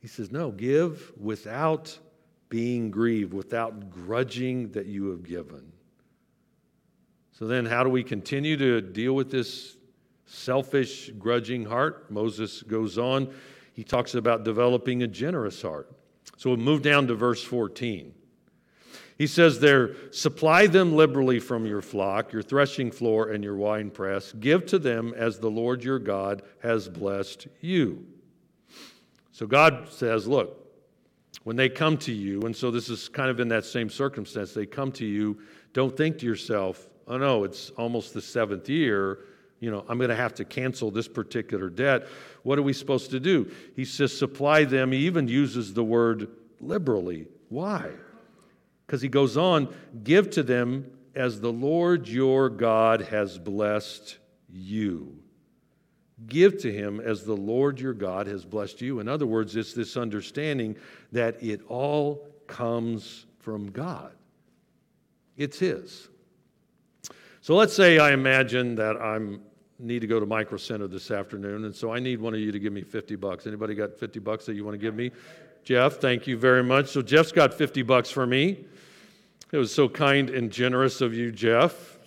He 0.00 0.06
says, 0.06 0.30
no, 0.30 0.52
give 0.52 1.10
without 1.20 1.98
being 2.48 2.90
grieved, 2.90 3.34
without 3.34 3.90
grudging 3.90 4.72
that 4.72 4.86
you 4.86 5.10
have 5.10 5.22
given. 5.22 5.72
So 7.32 7.46
then, 7.46 7.66
how 7.66 7.84
do 7.84 7.90
we 7.90 8.02
continue 8.02 8.56
to 8.56 8.80
deal 8.80 9.14
with 9.14 9.30
this 9.30 9.76
selfish, 10.28 11.10
grudging 11.18 11.64
heart. 11.64 12.10
Moses 12.10 12.62
goes 12.62 12.98
on. 12.98 13.34
He 13.72 13.82
talks 13.82 14.14
about 14.14 14.44
developing 14.44 15.02
a 15.02 15.06
generous 15.06 15.62
heart. 15.62 15.90
So 16.36 16.50
we'll 16.50 16.58
move 16.58 16.82
down 16.82 17.06
to 17.08 17.14
verse 17.14 17.42
14. 17.42 18.14
He 19.16 19.26
says 19.26 19.58
there, 19.58 19.94
supply 20.12 20.68
them 20.68 20.94
liberally 20.94 21.40
from 21.40 21.66
your 21.66 21.82
flock, 21.82 22.32
your 22.32 22.42
threshing 22.42 22.92
floor, 22.92 23.30
and 23.30 23.42
your 23.42 23.56
winepress. 23.56 24.32
Give 24.32 24.64
to 24.66 24.78
them 24.78 25.12
as 25.16 25.40
the 25.40 25.50
Lord 25.50 25.82
your 25.82 25.98
God 25.98 26.42
has 26.62 26.88
blessed 26.88 27.48
you. 27.60 28.06
So 29.32 29.46
God 29.46 29.88
says, 29.90 30.28
look, 30.28 30.67
when 31.48 31.56
they 31.56 31.70
come 31.70 31.96
to 31.96 32.12
you, 32.12 32.42
and 32.42 32.54
so 32.54 32.70
this 32.70 32.90
is 32.90 33.08
kind 33.08 33.30
of 33.30 33.40
in 33.40 33.48
that 33.48 33.64
same 33.64 33.88
circumstance, 33.88 34.52
they 34.52 34.66
come 34.66 34.92
to 34.92 35.06
you, 35.06 35.38
don't 35.72 35.96
think 35.96 36.18
to 36.18 36.26
yourself, 36.26 36.86
oh 37.06 37.16
no, 37.16 37.42
it's 37.44 37.70
almost 37.70 38.12
the 38.12 38.20
seventh 38.20 38.68
year 38.68 39.20
you 39.60 39.70
know, 39.70 39.84
I'm 39.88 39.98
going 39.98 40.10
to 40.10 40.16
have 40.16 40.34
to 40.34 40.44
cancel 40.44 40.90
this 40.90 41.08
particular 41.08 41.68
debt. 41.68 42.06
What 42.42 42.58
are 42.58 42.62
we 42.62 42.72
supposed 42.72 43.10
to 43.10 43.20
do? 43.20 43.50
He 43.74 43.84
says, 43.84 44.16
supply 44.16 44.64
them. 44.64 44.92
He 44.92 44.98
even 45.06 45.26
uses 45.26 45.74
the 45.74 45.82
word 45.82 46.28
liberally. 46.60 47.26
Why? 47.48 47.90
Because 48.86 49.02
he 49.02 49.08
goes 49.08 49.36
on, 49.36 49.74
give 50.04 50.30
to 50.30 50.42
them 50.42 50.90
as 51.14 51.40
the 51.40 51.52
Lord 51.52 52.06
your 52.08 52.48
God 52.48 53.00
has 53.02 53.38
blessed 53.38 54.18
you. 54.48 55.18
Give 56.26 56.58
to 56.58 56.72
him 56.72 57.00
as 57.00 57.24
the 57.24 57.36
Lord 57.36 57.78
your 57.80 57.94
God 57.94 58.26
has 58.26 58.44
blessed 58.44 58.80
you. 58.80 58.98
In 58.98 59.08
other 59.08 59.26
words, 59.26 59.54
it's 59.54 59.72
this 59.72 59.96
understanding 59.96 60.76
that 61.12 61.40
it 61.42 61.60
all 61.68 62.26
comes 62.46 63.26
from 63.38 63.70
God, 63.70 64.12
it's 65.36 65.58
his. 65.58 66.08
So 67.40 67.54
let's 67.54 67.74
say 67.74 67.98
I 67.98 68.12
imagine 68.12 68.74
that 68.74 68.96
I'm 69.00 69.40
need 69.78 70.00
to 70.00 70.06
go 70.06 70.18
to 70.18 70.26
Micro 70.26 70.58
Center 70.58 70.88
this 70.88 71.10
afternoon, 71.10 71.64
and 71.64 71.74
so 71.74 71.92
I 71.92 72.00
need 72.00 72.20
one 72.20 72.34
of 72.34 72.40
you 72.40 72.50
to 72.50 72.58
give 72.58 72.72
me 72.72 72.82
50 72.82 73.16
bucks. 73.16 73.46
Anybody 73.46 73.74
got 73.74 73.94
50 73.94 74.18
bucks 74.18 74.44
that 74.46 74.54
you 74.54 74.64
want 74.64 74.74
to 74.74 74.78
give 74.78 74.94
me? 74.94 75.12
Jeff, 75.62 75.98
thank 75.98 76.26
you 76.26 76.36
very 76.36 76.64
much. 76.64 76.88
So 76.88 77.02
Jeff's 77.02 77.32
got 77.32 77.54
50 77.54 77.82
bucks 77.82 78.10
for 78.10 78.26
me. 78.26 78.64
It 79.52 79.56
was 79.56 79.72
so 79.72 79.88
kind 79.88 80.30
and 80.30 80.50
generous 80.50 81.00
of 81.00 81.14
you, 81.14 81.30
Jeff. 81.30 81.98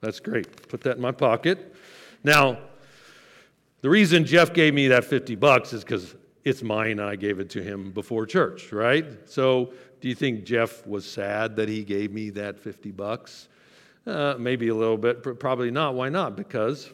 That's 0.00 0.20
great. 0.20 0.68
Put 0.68 0.82
that 0.82 0.96
in 0.96 1.02
my 1.02 1.12
pocket. 1.12 1.73
Now, 2.24 2.58
the 3.82 3.90
reason 3.90 4.24
Jeff 4.24 4.54
gave 4.54 4.72
me 4.72 4.88
that 4.88 5.04
50 5.04 5.36
bucks 5.36 5.74
is 5.74 5.84
because 5.84 6.14
it's 6.42 6.62
mine. 6.62 6.98
I 6.98 7.16
gave 7.16 7.38
it 7.38 7.50
to 7.50 7.62
him 7.62 7.92
before 7.92 8.24
church, 8.24 8.72
right? 8.72 9.04
So, 9.28 9.74
do 10.00 10.08
you 10.08 10.14
think 10.14 10.44
Jeff 10.44 10.86
was 10.86 11.04
sad 11.04 11.56
that 11.56 11.68
he 11.68 11.84
gave 11.84 12.10
me 12.12 12.30
that 12.30 12.58
50 12.58 12.90
bucks? 12.92 13.48
Uh, 14.06 14.36
maybe 14.38 14.68
a 14.68 14.74
little 14.74 14.98
bit, 14.98 15.22
but 15.22 15.38
probably 15.38 15.70
not. 15.70 15.94
Why 15.94 16.08
not? 16.08 16.34
Because 16.36 16.90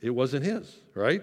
it 0.00 0.10
wasn't 0.10 0.44
his, 0.44 0.76
right? 0.94 1.22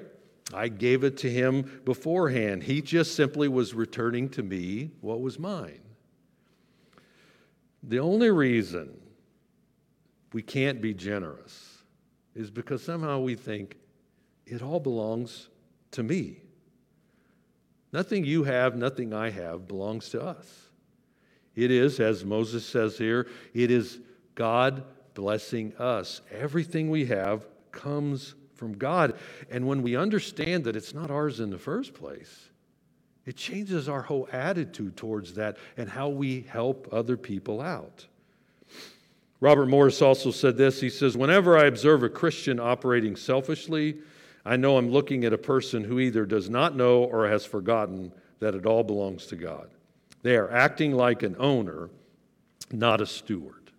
I 0.54 0.68
gave 0.68 1.04
it 1.04 1.18
to 1.18 1.30
him 1.30 1.82
beforehand. 1.86 2.64
He 2.64 2.82
just 2.82 3.16
simply 3.16 3.48
was 3.48 3.74
returning 3.74 4.30
to 4.30 4.44
me 4.44 4.92
what 5.02 5.22
was 5.22 5.38
mine. 5.38 5.82
The 7.84 8.00
only 8.00 8.32
reason 8.32 8.98
we 10.34 10.42
can't 10.42 10.82
be 10.82 10.94
generous 10.94 11.69
is 12.40 12.50
because 12.50 12.82
somehow 12.82 13.20
we 13.20 13.36
think 13.36 13.76
it 14.46 14.62
all 14.62 14.80
belongs 14.80 15.50
to 15.92 16.02
me. 16.02 16.38
Nothing 17.92 18.24
you 18.24 18.46
have, 18.46 18.78
nothing 18.78 19.14
I 19.14 19.30
have 19.30 19.68
belongs 19.68 20.10
to 20.10 20.22
us. 20.22 20.70
It 21.56 21.70
is, 21.70 22.00
as 22.00 22.24
Moses 22.24 22.66
says 22.66 22.98
here, 22.98 23.28
it 23.54 23.72
is 23.72 24.00
God 24.36 24.86
blessing 25.16 25.76
us. 25.78 26.22
Everything 26.32 26.90
we 26.90 27.06
have 27.08 27.46
comes 27.72 28.36
from 28.56 28.78
God. 28.78 29.18
And 29.50 29.68
when 29.68 29.82
we 29.82 29.98
understand 29.98 30.64
that 30.64 30.78
it's 30.78 30.94
not 30.94 31.12
ours 31.12 31.42
in 31.42 31.50
the 31.50 31.58
first 31.58 31.94
place, 31.94 32.52
it 33.26 33.36
changes 33.36 33.90
our 33.90 34.04
whole 34.04 34.30
attitude 34.32 34.96
towards 34.96 35.34
that 35.34 35.58
and 35.76 35.90
how 35.90 36.08
we 36.08 36.42
help 36.42 36.88
other 36.94 37.18
people 37.18 37.60
out. 37.60 38.08
Robert 39.42 39.68
Morris 39.68 40.02
also 40.02 40.32
said 40.32 40.58
this. 40.58 40.82
He 40.82 40.90
says, 40.90 41.16
Whenever 41.16 41.58
I 41.58 41.66
observe 41.66 42.04
a 42.04 42.10
Christian 42.10 42.60
operating 42.60 43.16
selfishly, 43.16 43.98
I 44.46 44.58
know 44.58 44.78
I'm 44.78 44.90
looking 44.90 45.24
at 45.26 45.34
a 45.34 45.38
person 45.38 45.84
who 45.84 46.00
either 46.00 46.26
does 46.26 46.50
not 46.50 46.76
know 46.76 47.04
or 47.04 47.28
has 47.28 47.46
forgotten 47.46 48.12
that 48.40 48.56
it 48.56 48.66
all 48.66 48.84
belongs 48.84 49.28
to 49.28 49.36
God. 49.36 49.70
They 50.24 50.36
are 50.36 50.52
acting 50.52 50.94
like 50.94 51.24
an 51.24 51.36
owner, 51.40 51.90
not 52.72 53.02
a 53.02 53.06
steward. 53.06 53.72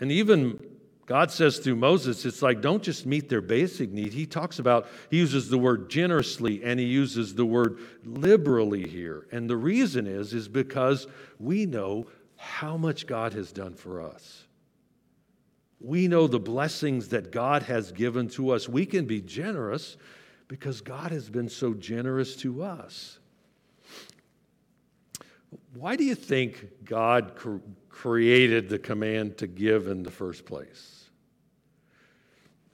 And 0.00 0.10
even 0.10 0.58
God 1.06 1.30
says 1.30 1.58
through 1.58 1.76
Moses, 1.76 2.24
it's 2.24 2.42
like, 2.42 2.60
don't 2.60 2.82
just 2.82 3.04
meet 3.04 3.28
their 3.28 3.42
basic 3.42 3.90
need. 3.90 4.12
He 4.12 4.26
talks 4.26 4.58
about, 4.58 4.88
he 5.10 5.18
uses 5.18 5.48
the 5.48 5.58
word 5.58 5.90
generously 5.90 6.64
and 6.64 6.80
he 6.80 6.86
uses 6.86 7.34
the 7.34 7.44
word 7.44 7.78
liberally 8.04 8.88
here. 8.88 9.26
And 9.30 9.48
the 9.48 9.56
reason 9.56 10.06
is, 10.06 10.32
is 10.32 10.48
because 10.48 11.06
we 11.38 11.66
know 11.66 12.06
how 12.44 12.76
much 12.76 13.06
God 13.06 13.32
has 13.32 13.50
done 13.52 13.74
for 13.74 14.02
us. 14.02 14.44
We 15.80 16.08
know 16.08 16.26
the 16.26 16.38
blessings 16.38 17.08
that 17.08 17.32
God 17.32 17.62
has 17.64 17.90
given 17.90 18.28
to 18.30 18.50
us. 18.50 18.68
We 18.68 18.86
can 18.86 19.06
be 19.06 19.20
generous 19.20 19.96
because 20.46 20.80
God 20.80 21.10
has 21.10 21.28
been 21.28 21.48
so 21.48 21.74
generous 21.74 22.36
to 22.36 22.62
us. 22.62 23.18
Why 25.74 25.96
do 25.96 26.04
you 26.04 26.14
think 26.14 26.84
God 26.84 27.32
created 27.88 28.68
the 28.68 28.78
command 28.78 29.38
to 29.38 29.46
give 29.46 29.88
in 29.88 30.02
the 30.02 30.10
first 30.10 30.44
place? 30.44 31.10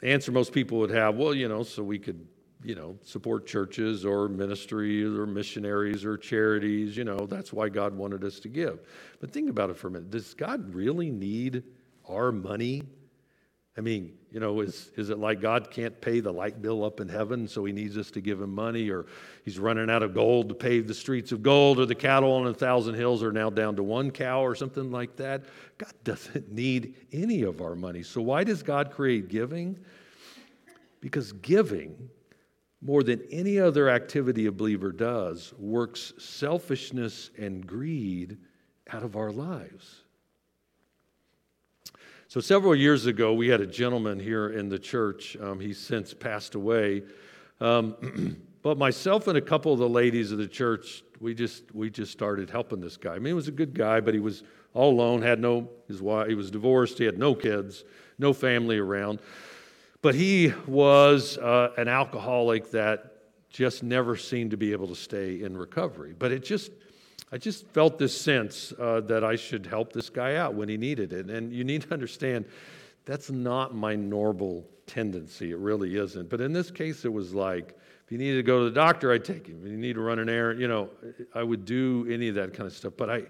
The 0.00 0.08
answer 0.08 0.32
most 0.32 0.52
people 0.52 0.78
would 0.78 0.90
have, 0.90 1.16
well, 1.16 1.34
you 1.34 1.48
know, 1.48 1.62
so 1.62 1.82
we 1.82 1.98
could, 1.98 2.26
you 2.62 2.74
know, 2.74 2.98
support 3.02 3.46
churches 3.46 4.04
or 4.04 4.28
ministries 4.28 5.16
or 5.16 5.26
missionaries 5.26 6.04
or 6.04 6.16
charities, 6.16 6.96
you 6.96 7.04
know, 7.04 7.26
that's 7.26 7.52
why 7.52 7.68
God 7.68 7.94
wanted 7.94 8.24
us 8.24 8.38
to 8.40 8.48
give. 8.48 8.80
But 9.20 9.30
think 9.30 9.48
about 9.48 9.70
it 9.70 9.76
for 9.76 9.88
a 9.88 9.90
minute. 9.90 10.10
Does 10.10 10.34
God 10.34 10.74
really 10.74 11.10
need 11.10 11.62
our 12.08 12.32
money 12.32 12.82
I 13.80 13.82
mean, 13.82 14.12
you 14.30 14.40
know, 14.40 14.60
is, 14.60 14.90
is 14.96 15.10
it 15.10 15.18
like 15.18 15.40
God 15.40 15.70
can't 15.70 15.98
pay 16.00 16.20
the 16.20 16.32
light 16.32 16.60
bill 16.60 16.84
up 16.84 17.00
in 17.00 17.08
heaven, 17.08 17.46
so 17.46 17.64
he 17.64 17.72
needs 17.72 17.96
us 17.96 18.10
to 18.10 18.20
give 18.20 18.40
him 18.40 18.54
money, 18.54 18.90
or 18.90 19.06
he's 19.44 19.58
running 19.58 19.88
out 19.88 20.02
of 20.02 20.12
gold 20.12 20.48
to 20.48 20.54
pave 20.54 20.88
the 20.88 20.94
streets 20.94 21.30
of 21.30 21.42
gold, 21.42 21.78
or 21.78 21.86
the 21.86 21.94
cattle 21.94 22.32
on 22.32 22.46
a 22.46 22.52
thousand 22.52 22.96
hills 22.96 23.22
are 23.22 23.32
now 23.32 23.48
down 23.48 23.76
to 23.76 23.82
one 23.82 24.10
cow, 24.10 24.44
or 24.44 24.54
something 24.54 24.90
like 24.90 25.16
that? 25.16 25.44
God 25.78 25.92
doesn't 26.02 26.52
need 26.52 26.94
any 27.12 27.42
of 27.42 27.62
our 27.62 27.76
money. 27.76 28.02
So, 28.02 28.20
why 28.20 28.44
does 28.44 28.62
God 28.62 28.90
create 28.90 29.28
giving? 29.28 29.78
Because 31.00 31.32
giving, 31.32 32.10
more 32.82 33.02
than 33.02 33.22
any 33.30 33.58
other 33.58 33.90
activity 33.90 34.46
a 34.46 34.52
believer 34.52 34.92
does, 34.92 35.52
works 35.58 36.12
selfishness 36.18 37.30
and 37.38 37.66
greed 37.66 38.38
out 38.90 39.02
of 39.02 39.16
our 39.16 39.30
lives. 39.30 40.02
So, 42.28 42.40
several 42.40 42.76
years 42.76 43.06
ago, 43.06 43.34
we 43.34 43.48
had 43.48 43.60
a 43.60 43.66
gentleman 43.66 44.20
here 44.20 44.50
in 44.50 44.68
the 44.68 44.78
church. 44.78 45.36
Um, 45.40 45.58
he's 45.58 45.78
since 45.78 46.14
passed 46.14 46.54
away. 46.54 47.02
Um, 47.60 48.36
but 48.62 48.78
myself 48.78 49.26
and 49.26 49.36
a 49.36 49.40
couple 49.40 49.72
of 49.72 49.80
the 49.80 49.88
ladies 49.88 50.30
of 50.30 50.38
the 50.38 50.46
church, 50.46 51.02
we 51.18 51.34
just, 51.34 51.74
we 51.74 51.90
just 51.90 52.12
started 52.12 52.48
helping 52.48 52.80
this 52.80 52.96
guy. 52.96 53.14
I 53.14 53.16
mean, 53.16 53.26
he 53.26 53.32
was 53.32 53.48
a 53.48 53.52
good 53.52 53.74
guy, 53.74 54.00
but 54.00 54.14
he 54.14 54.20
was 54.20 54.44
all 54.74 54.92
alone, 54.92 55.22
had 55.22 55.40
no, 55.40 55.68
his 55.88 56.00
wife, 56.00 56.28
he 56.28 56.34
was 56.34 56.50
divorced, 56.50 56.98
he 56.98 57.04
had 57.04 57.18
no 57.18 57.34
kids, 57.34 57.84
no 58.18 58.32
family 58.32 58.78
around. 58.78 59.20
But 60.02 60.14
he 60.14 60.52
was 60.66 61.36
uh, 61.36 61.72
an 61.76 61.88
alcoholic 61.88 62.70
that 62.70 63.16
just 63.50 63.82
never 63.82 64.16
seemed 64.16 64.52
to 64.52 64.56
be 64.56 64.72
able 64.72 64.88
to 64.88 64.94
stay 64.94 65.42
in 65.42 65.56
recovery. 65.56 66.14
But 66.18 66.32
it 66.32 66.44
just, 66.44 66.70
I 67.30 67.38
just 67.38 67.66
felt 67.68 67.98
this 67.98 68.18
sense 68.18 68.72
uh, 68.78 69.00
that 69.02 69.24
I 69.24 69.36
should 69.36 69.66
help 69.66 69.92
this 69.92 70.08
guy 70.08 70.36
out 70.36 70.54
when 70.54 70.68
he 70.68 70.76
needed 70.76 71.12
it. 71.12 71.28
And 71.28 71.52
you 71.52 71.64
need 71.64 71.82
to 71.82 71.92
understand 71.92 72.46
that's 73.04 73.30
not 73.30 73.74
my 73.74 73.94
normal 73.96 74.66
tendency. 74.86 75.50
It 75.50 75.58
really 75.58 75.96
isn't. 75.96 76.30
But 76.30 76.40
in 76.40 76.52
this 76.52 76.70
case, 76.70 77.04
it 77.04 77.12
was 77.12 77.34
like, 77.34 77.76
if 78.04 78.12
you 78.12 78.18
needed 78.18 78.36
to 78.36 78.42
go 78.42 78.60
to 78.60 78.64
the 78.66 78.70
doctor, 78.70 79.12
I'd 79.12 79.24
take 79.24 79.46
him. 79.46 79.60
If 79.64 79.70
you 79.70 79.76
need 79.76 79.94
to 79.94 80.00
run 80.00 80.18
an 80.18 80.28
errand, 80.28 80.60
you 80.60 80.68
know, 80.68 80.90
I 81.34 81.42
would 81.42 81.64
do 81.64 82.06
any 82.10 82.28
of 82.28 82.36
that 82.36 82.54
kind 82.54 82.66
of 82.66 82.72
stuff. 82.72 82.94
But 82.96 83.10
I, 83.10 83.22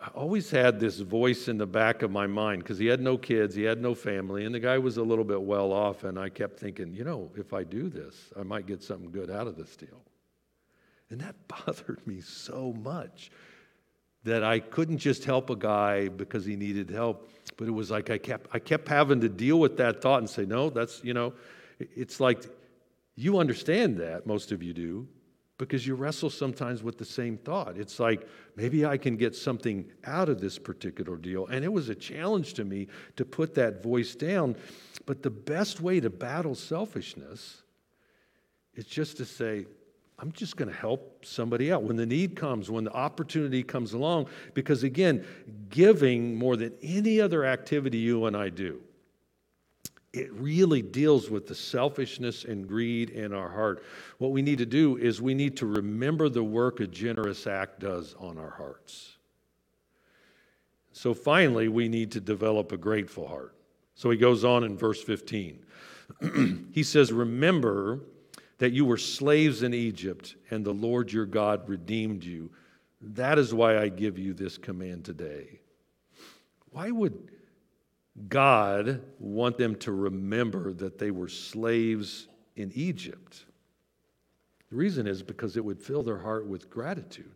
I 0.00 0.08
always 0.14 0.50
had 0.50 0.80
this 0.80 0.98
voice 1.00 1.46
in 1.48 1.58
the 1.58 1.66
back 1.66 2.00
of 2.00 2.10
my 2.10 2.26
mind 2.26 2.62
because 2.62 2.78
he 2.78 2.86
had 2.86 3.00
no 3.00 3.18
kids, 3.18 3.54
he 3.54 3.64
had 3.64 3.82
no 3.82 3.94
family, 3.94 4.46
and 4.46 4.54
the 4.54 4.60
guy 4.60 4.78
was 4.78 4.96
a 4.96 5.02
little 5.02 5.24
bit 5.24 5.42
well 5.42 5.72
off. 5.72 6.04
And 6.04 6.18
I 6.18 6.30
kept 6.30 6.58
thinking, 6.58 6.94
you 6.94 7.04
know, 7.04 7.30
if 7.36 7.52
I 7.52 7.64
do 7.64 7.90
this, 7.90 8.32
I 8.38 8.42
might 8.42 8.66
get 8.66 8.82
something 8.82 9.10
good 9.10 9.30
out 9.30 9.46
of 9.46 9.56
this 9.56 9.76
deal. 9.76 10.00
And 11.10 11.20
that 11.20 11.36
bothered 11.66 12.06
me 12.06 12.22
so 12.22 12.72
much 12.72 13.30
that 14.24 14.42
I 14.42 14.58
couldn't 14.58 14.98
just 14.98 15.24
help 15.24 15.50
a 15.50 15.56
guy 15.56 16.08
because 16.08 16.46
he 16.46 16.56
needed 16.56 16.88
help, 16.90 17.30
but 17.56 17.68
it 17.68 17.72
was 17.72 17.90
like 17.90 18.10
I 18.10 18.18
kept 18.18 18.50
I 18.54 18.58
kept 18.58 18.88
having 18.88 19.20
to 19.20 19.28
deal 19.28 19.58
with 19.58 19.76
that 19.78 20.00
thought 20.00 20.18
and 20.18 20.28
say, 20.28 20.44
no, 20.44 20.70
that's, 20.70 21.02
you 21.04 21.14
know, 21.14 21.34
it's 21.78 22.20
like 22.20 22.44
you 23.16 23.38
understand 23.38 23.98
that, 23.98 24.26
most 24.26 24.52
of 24.52 24.62
you 24.62 24.72
do, 24.72 25.08
because 25.60 25.86
you 25.86 25.94
wrestle 25.94 26.30
sometimes 26.30 26.82
with 26.82 26.96
the 26.96 27.04
same 27.04 27.36
thought. 27.36 27.76
It's 27.76 28.00
like, 28.00 28.26
maybe 28.56 28.86
I 28.86 28.96
can 28.96 29.16
get 29.16 29.36
something 29.36 29.84
out 30.06 30.30
of 30.30 30.40
this 30.40 30.58
particular 30.58 31.16
deal. 31.16 31.46
And 31.48 31.66
it 31.66 31.72
was 31.72 31.90
a 31.90 31.94
challenge 31.94 32.54
to 32.54 32.64
me 32.64 32.88
to 33.16 33.26
put 33.26 33.54
that 33.56 33.82
voice 33.82 34.14
down. 34.14 34.56
But 35.04 35.22
the 35.22 35.28
best 35.28 35.82
way 35.82 36.00
to 36.00 36.08
battle 36.08 36.54
selfishness 36.54 37.62
is 38.74 38.86
just 38.86 39.18
to 39.18 39.26
say, 39.26 39.66
I'm 40.18 40.32
just 40.32 40.56
going 40.56 40.70
to 40.70 40.76
help 40.76 41.26
somebody 41.26 41.70
out 41.70 41.82
when 41.82 41.96
the 41.96 42.06
need 42.06 42.36
comes, 42.36 42.70
when 42.70 42.84
the 42.84 42.94
opportunity 42.94 43.62
comes 43.62 43.92
along. 43.92 44.28
Because 44.54 44.82
again, 44.82 45.26
giving 45.68 46.36
more 46.36 46.56
than 46.56 46.72
any 46.82 47.20
other 47.20 47.44
activity 47.44 47.98
you 47.98 48.24
and 48.24 48.34
I 48.34 48.48
do 48.48 48.80
it 50.12 50.32
really 50.32 50.82
deals 50.82 51.30
with 51.30 51.46
the 51.46 51.54
selfishness 51.54 52.44
and 52.44 52.66
greed 52.66 53.10
in 53.10 53.32
our 53.32 53.48
heart. 53.48 53.84
What 54.18 54.32
we 54.32 54.42
need 54.42 54.58
to 54.58 54.66
do 54.66 54.96
is 54.96 55.22
we 55.22 55.34
need 55.34 55.56
to 55.58 55.66
remember 55.66 56.28
the 56.28 56.42
work 56.42 56.80
a 56.80 56.86
generous 56.86 57.46
act 57.46 57.80
does 57.80 58.14
on 58.18 58.36
our 58.36 58.50
hearts. 58.50 59.16
So 60.92 61.14
finally, 61.14 61.68
we 61.68 61.88
need 61.88 62.10
to 62.12 62.20
develop 62.20 62.72
a 62.72 62.76
grateful 62.76 63.28
heart. 63.28 63.54
So 63.94 64.10
he 64.10 64.16
goes 64.16 64.44
on 64.44 64.64
in 64.64 64.76
verse 64.76 65.02
15. 65.02 65.64
he 66.72 66.82
says, 66.82 67.12
Remember 67.12 68.00
that 68.58 68.72
you 68.72 68.84
were 68.84 68.96
slaves 68.96 69.62
in 69.62 69.72
Egypt, 69.72 70.34
and 70.50 70.64
the 70.64 70.74
Lord 70.74 71.12
your 71.12 71.26
God 71.26 71.68
redeemed 71.68 72.24
you. 72.24 72.50
That 73.00 73.38
is 73.38 73.54
why 73.54 73.78
I 73.78 73.88
give 73.88 74.18
you 74.18 74.34
this 74.34 74.58
command 74.58 75.04
today. 75.04 75.60
Why 76.72 76.90
would 76.90 77.30
God 78.28 79.02
want 79.18 79.56
them 79.56 79.76
to 79.76 79.92
remember 79.92 80.72
that 80.74 80.98
they 80.98 81.10
were 81.10 81.28
slaves 81.28 82.28
in 82.56 82.72
Egypt. 82.74 83.44
The 84.70 84.76
reason 84.76 85.06
is 85.06 85.22
because 85.22 85.56
it 85.56 85.64
would 85.64 85.80
fill 85.80 86.02
their 86.02 86.18
heart 86.18 86.46
with 86.46 86.70
gratitude 86.70 87.34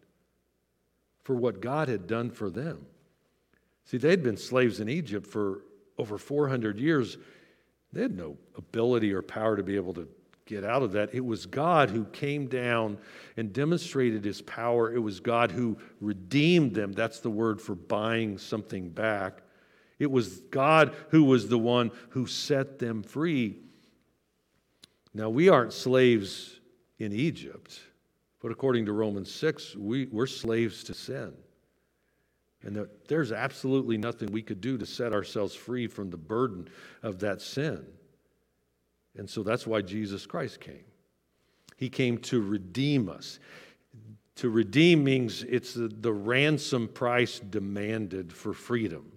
for 1.22 1.34
what 1.34 1.60
God 1.60 1.88
had 1.88 2.06
done 2.06 2.30
for 2.30 2.50
them. 2.50 2.86
See, 3.84 3.98
they'd 3.98 4.22
been 4.22 4.36
slaves 4.36 4.80
in 4.80 4.88
Egypt 4.88 5.26
for 5.26 5.62
over 5.98 6.18
400 6.18 6.78
years. 6.78 7.18
They 7.92 8.02
had 8.02 8.16
no 8.16 8.36
ability 8.56 9.12
or 9.12 9.22
power 9.22 9.56
to 9.56 9.62
be 9.62 9.76
able 9.76 9.94
to 9.94 10.08
get 10.46 10.64
out 10.64 10.82
of 10.82 10.92
that. 10.92 11.14
It 11.14 11.24
was 11.24 11.46
God 11.46 11.90
who 11.90 12.04
came 12.06 12.46
down 12.46 12.98
and 13.36 13.52
demonstrated 13.52 14.24
his 14.24 14.42
power. 14.42 14.92
It 14.92 14.98
was 14.98 15.20
God 15.20 15.50
who 15.50 15.78
redeemed 16.00 16.74
them. 16.74 16.92
That's 16.92 17.20
the 17.20 17.30
word 17.30 17.60
for 17.60 17.74
buying 17.74 18.38
something 18.38 18.90
back. 18.90 19.42
It 20.04 20.10
was 20.10 20.40
God 20.50 20.94
who 21.08 21.24
was 21.24 21.48
the 21.48 21.58
one 21.58 21.90
who 22.10 22.26
set 22.26 22.78
them 22.78 23.02
free. 23.02 23.56
Now, 25.14 25.30
we 25.30 25.48
aren't 25.48 25.72
slaves 25.72 26.60
in 26.98 27.14
Egypt, 27.14 27.80
but 28.42 28.52
according 28.52 28.84
to 28.84 28.92
Romans 28.92 29.32
6, 29.32 29.76
we, 29.76 30.04
we're 30.12 30.26
slaves 30.26 30.84
to 30.84 30.92
sin. 30.92 31.32
And 32.62 32.76
that 32.76 33.08
there's 33.08 33.32
absolutely 33.32 33.96
nothing 33.96 34.30
we 34.30 34.42
could 34.42 34.60
do 34.60 34.76
to 34.76 34.84
set 34.84 35.14
ourselves 35.14 35.54
free 35.54 35.86
from 35.86 36.10
the 36.10 36.18
burden 36.18 36.68
of 37.02 37.20
that 37.20 37.40
sin. 37.40 37.86
And 39.16 39.28
so 39.28 39.42
that's 39.42 39.66
why 39.66 39.80
Jesus 39.80 40.26
Christ 40.26 40.60
came. 40.60 40.84
He 41.78 41.88
came 41.88 42.18
to 42.18 42.42
redeem 42.42 43.08
us. 43.08 43.38
To 44.36 44.50
redeem 44.50 45.02
means 45.02 45.44
it's 45.44 45.72
the, 45.72 45.88
the 45.88 46.12
ransom 46.12 46.88
price 46.88 47.38
demanded 47.38 48.30
for 48.30 48.52
freedom. 48.52 49.13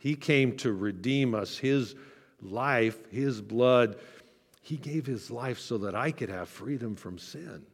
He 0.00 0.16
came 0.16 0.56
to 0.56 0.72
redeem 0.72 1.34
us. 1.34 1.58
His 1.58 1.94
life, 2.40 2.98
His 3.10 3.42
blood, 3.42 3.96
He 4.62 4.76
gave 4.76 5.04
His 5.04 5.30
life 5.30 5.58
so 5.58 5.76
that 5.78 5.94
I 5.94 6.10
could 6.10 6.30
have 6.30 6.48
freedom 6.48 6.96
from 6.96 7.18
sin. 7.18 7.66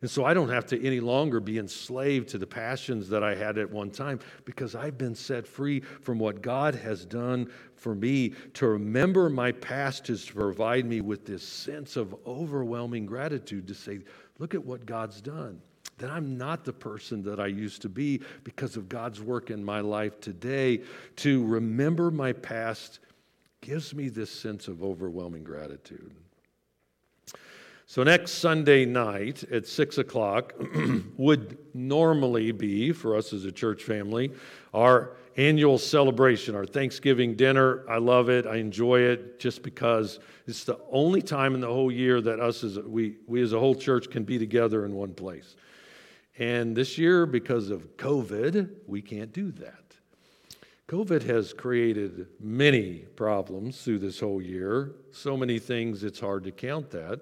And 0.00 0.10
so 0.10 0.24
I 0.24 0.34
don't 0.34 0.48
have 0.48 0.66
to 0.66 0.84
any 0.84 0.98
longer 0.98 1.38
be 1.38 1.60
enslaved 1.60 2.28
to 2.30 2.38
the 2.38 2.46
passions 2.46 3.08
that 3.08 3.22
I 3.22 3.36
had 3.36 3.56
at 3.56 3.70
one 3.70 3.92
time 3.92 4.18
because 4.44 4.74
I've 4.74 4.98
been 4.98 5.14
set 5.14 5.46
free 5.46 5.78
from 5.78 6.18
what 6.18 6.42
God 6.42 6.74
has 6.74 7.04
done 7.04 7.48
for 7.76 7.94
me. 7.94 8.30
To 8.54 8.66
remember 8.66 9.30
my 9.30 9.52
past 9.52 10.10
is 10.10 10.26
to 10.26 10.34
provide 10.34 10.86
me 10.86 11.02
with 11.02 11.24
this 11.24 11.44
sense 11.44 11.94
of 11.96 12.16
overwhelming 12.26 13.06
gratitude 13.06 13.68
to 13.68 13.74
say, 13.74 14.00
look 14.40 14.56
at 14.56 14.66
what 14.66 14.86
God's 14.86 15.20
done 15.20 15.62
that 15.98 16.10
I'm 16.10 16.36
not 16.36 16.64
the 16.64 16.72
person 16.72 17.22
that 17.24 17.38
I 17.38 17.46
used 17.46 17.82
to 17.82 17.88
be 17.88 18.20
because 18.44 18.76
of 18.76 18.88
God's 18.88 19.20
work 19.20 19.50
in 19.50 19.64
my 19.64 19.80
life 19.80 20.20
today. 20.20 20.82
To 21.16 21.44
remember 21.46 22.10
my 22.10 22.32
past 22.32 23.00
gives 23.60 23.94
me 23.94 24.08
this 24.08 24.30
sense 24.30 24.68
of 24.68 24.82
overwhelming 24.82 25.44
gratitude. 25.44 26.12
So, 27.86 28.02
next 28.02 28.32
Sunday 28.32 28.86
night 28.86 29.44
at 29.52 29.66
6 29.66 29.98
o'clock 29.98 30.54
would 31.18 31.58
normally 31.74 32.50
be, 32.50 32.90
for 32.92 33.14
us 33.14 33.32
as 33.32 33.44
a 33.44 33.52
church 33.52 33.82
family, 33.82 34.32
our 34.72 35.12
annual 35.36 35.78
celebration, 35.78 36.54
our 36.54 36.66
Thanksgiving 36.66 37.34
dinner. 37.34 37.84
I 37.88 37.98
love 37.98 38.28
it. 38.28 38.46
I 38.46 38.56
enjoy 38.56 39.00
it 39.00 39.38
just 39.38 39.62
because 39.62 40.20
it's 40.46 40.64
the 40.64 40.78
only 40.90 41.22
time 41.22 41.54
in 41.54 41.60
the 41.60 41.68
whole 41.68 41.92
year 41.92 42.20
that 42.20 42.40
us 42.40 42.64
as 42.64 42.78
we, 42.78 43.16
we 43.26 43.42
as 43.42 43.52
a 43.52 43.58
whole 43.58 43.74
church 43.74 44.10
can 44.10 44.24
be 44.24 44.38
together 44.38 44.84
in 44.84 44.94
one 44.94 45.14
place. 45.14 45.56
And 46.42 46.74
this 46.74 46.98
year, 46.98 47.24
because 47.24 47.70
of 47.70 47.96
COVID, 47.96 48.68
we 48.88 49.00
can't 49.00 49.32
do 49.32 49.52
that. 49.52 49.94
COVID 50.88 51.22
has 51.22 51.52
created 51.52 52.26
many 52.40 53.04
problems 53.14 53.80
through 53.80 54.00
this 54.00 54.18
whole 54.18 54.42
year, 54.42 54.90
so 55.12 55.36
many 55.36 55.60
things 55.60 56.02
it's 56.02 56.18
hard 56.18 56.42
to 56.42 56.50
count 56.50 56.90
that. 56.90 57.20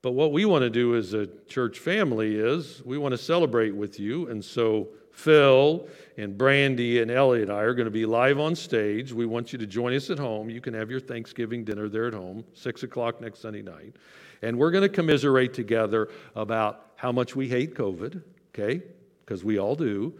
But 0.00 0.12
what 0.12 0.30
we 0.30 0.44
want 0.44 0.62
to 0.62 0.70
do 0.70 0.94
as 0.94 1.12
a 1.12 1.26
church 1.48 1.80
family 1.80 2.36
is 2.36 2.84
we 2.84 2.98
want 2.98 3.10
to 3.14 3.18
celebrate 3.18 3.74
with 3.74 3.98
you. 3.98 4.28
And 4.28 4.44
so 4.44 4.90
Phil 5.10 5.88
and 6.16 6.38
Brandy 6.38 7.02
and 7.02 7.10
Elliot 7.10 7.48
and 7.48 7.58
I 7.58 7.62
are 7.62 7.74
going 7.74 7.86
to 7.86 7.90
be 7.90 8.06
live 8.06 8.38
on 8.38 8.54
stage. 8.54 9.12
We 9.12 9.26
want 9.26 9.52
you 9.52 9.58
to 9.58 9.66
join 9.66 9.92
us 9.92 10.08
at 10.08 10.20
home. 10.20 10.50
You 10.50 10.60
can 10.60 10.74
have 10.74 10.88
your 10.88 11.00
Thanksgiving 11.00 11.64
dinner 11.64 11.88
there 11.88 12.06
at 12.06 12.14
home, 12.14 12.44
6 12.54 12.84
o'clock 12.84 13.20
next 13.20 13.40
Sunday 13.40 13.62
night. 13.62 13.96
And 14.42 14.56
we're 14.56 14.70
going 14.70 14.82
to 14.82 14.88
commiserate 14.88 15.52
together 15.52 16.10
about 16.36 16.85
how 16.96 17.12
much 17.12 17.36
we 17.36 17.48
hate 17.48 17.74
COVID, 17.74 18.22
okay? 18.48 18.82
Because 19.24 19.44
we 19.44 19.58
all 19.58 19.76
do. 19.76 20.14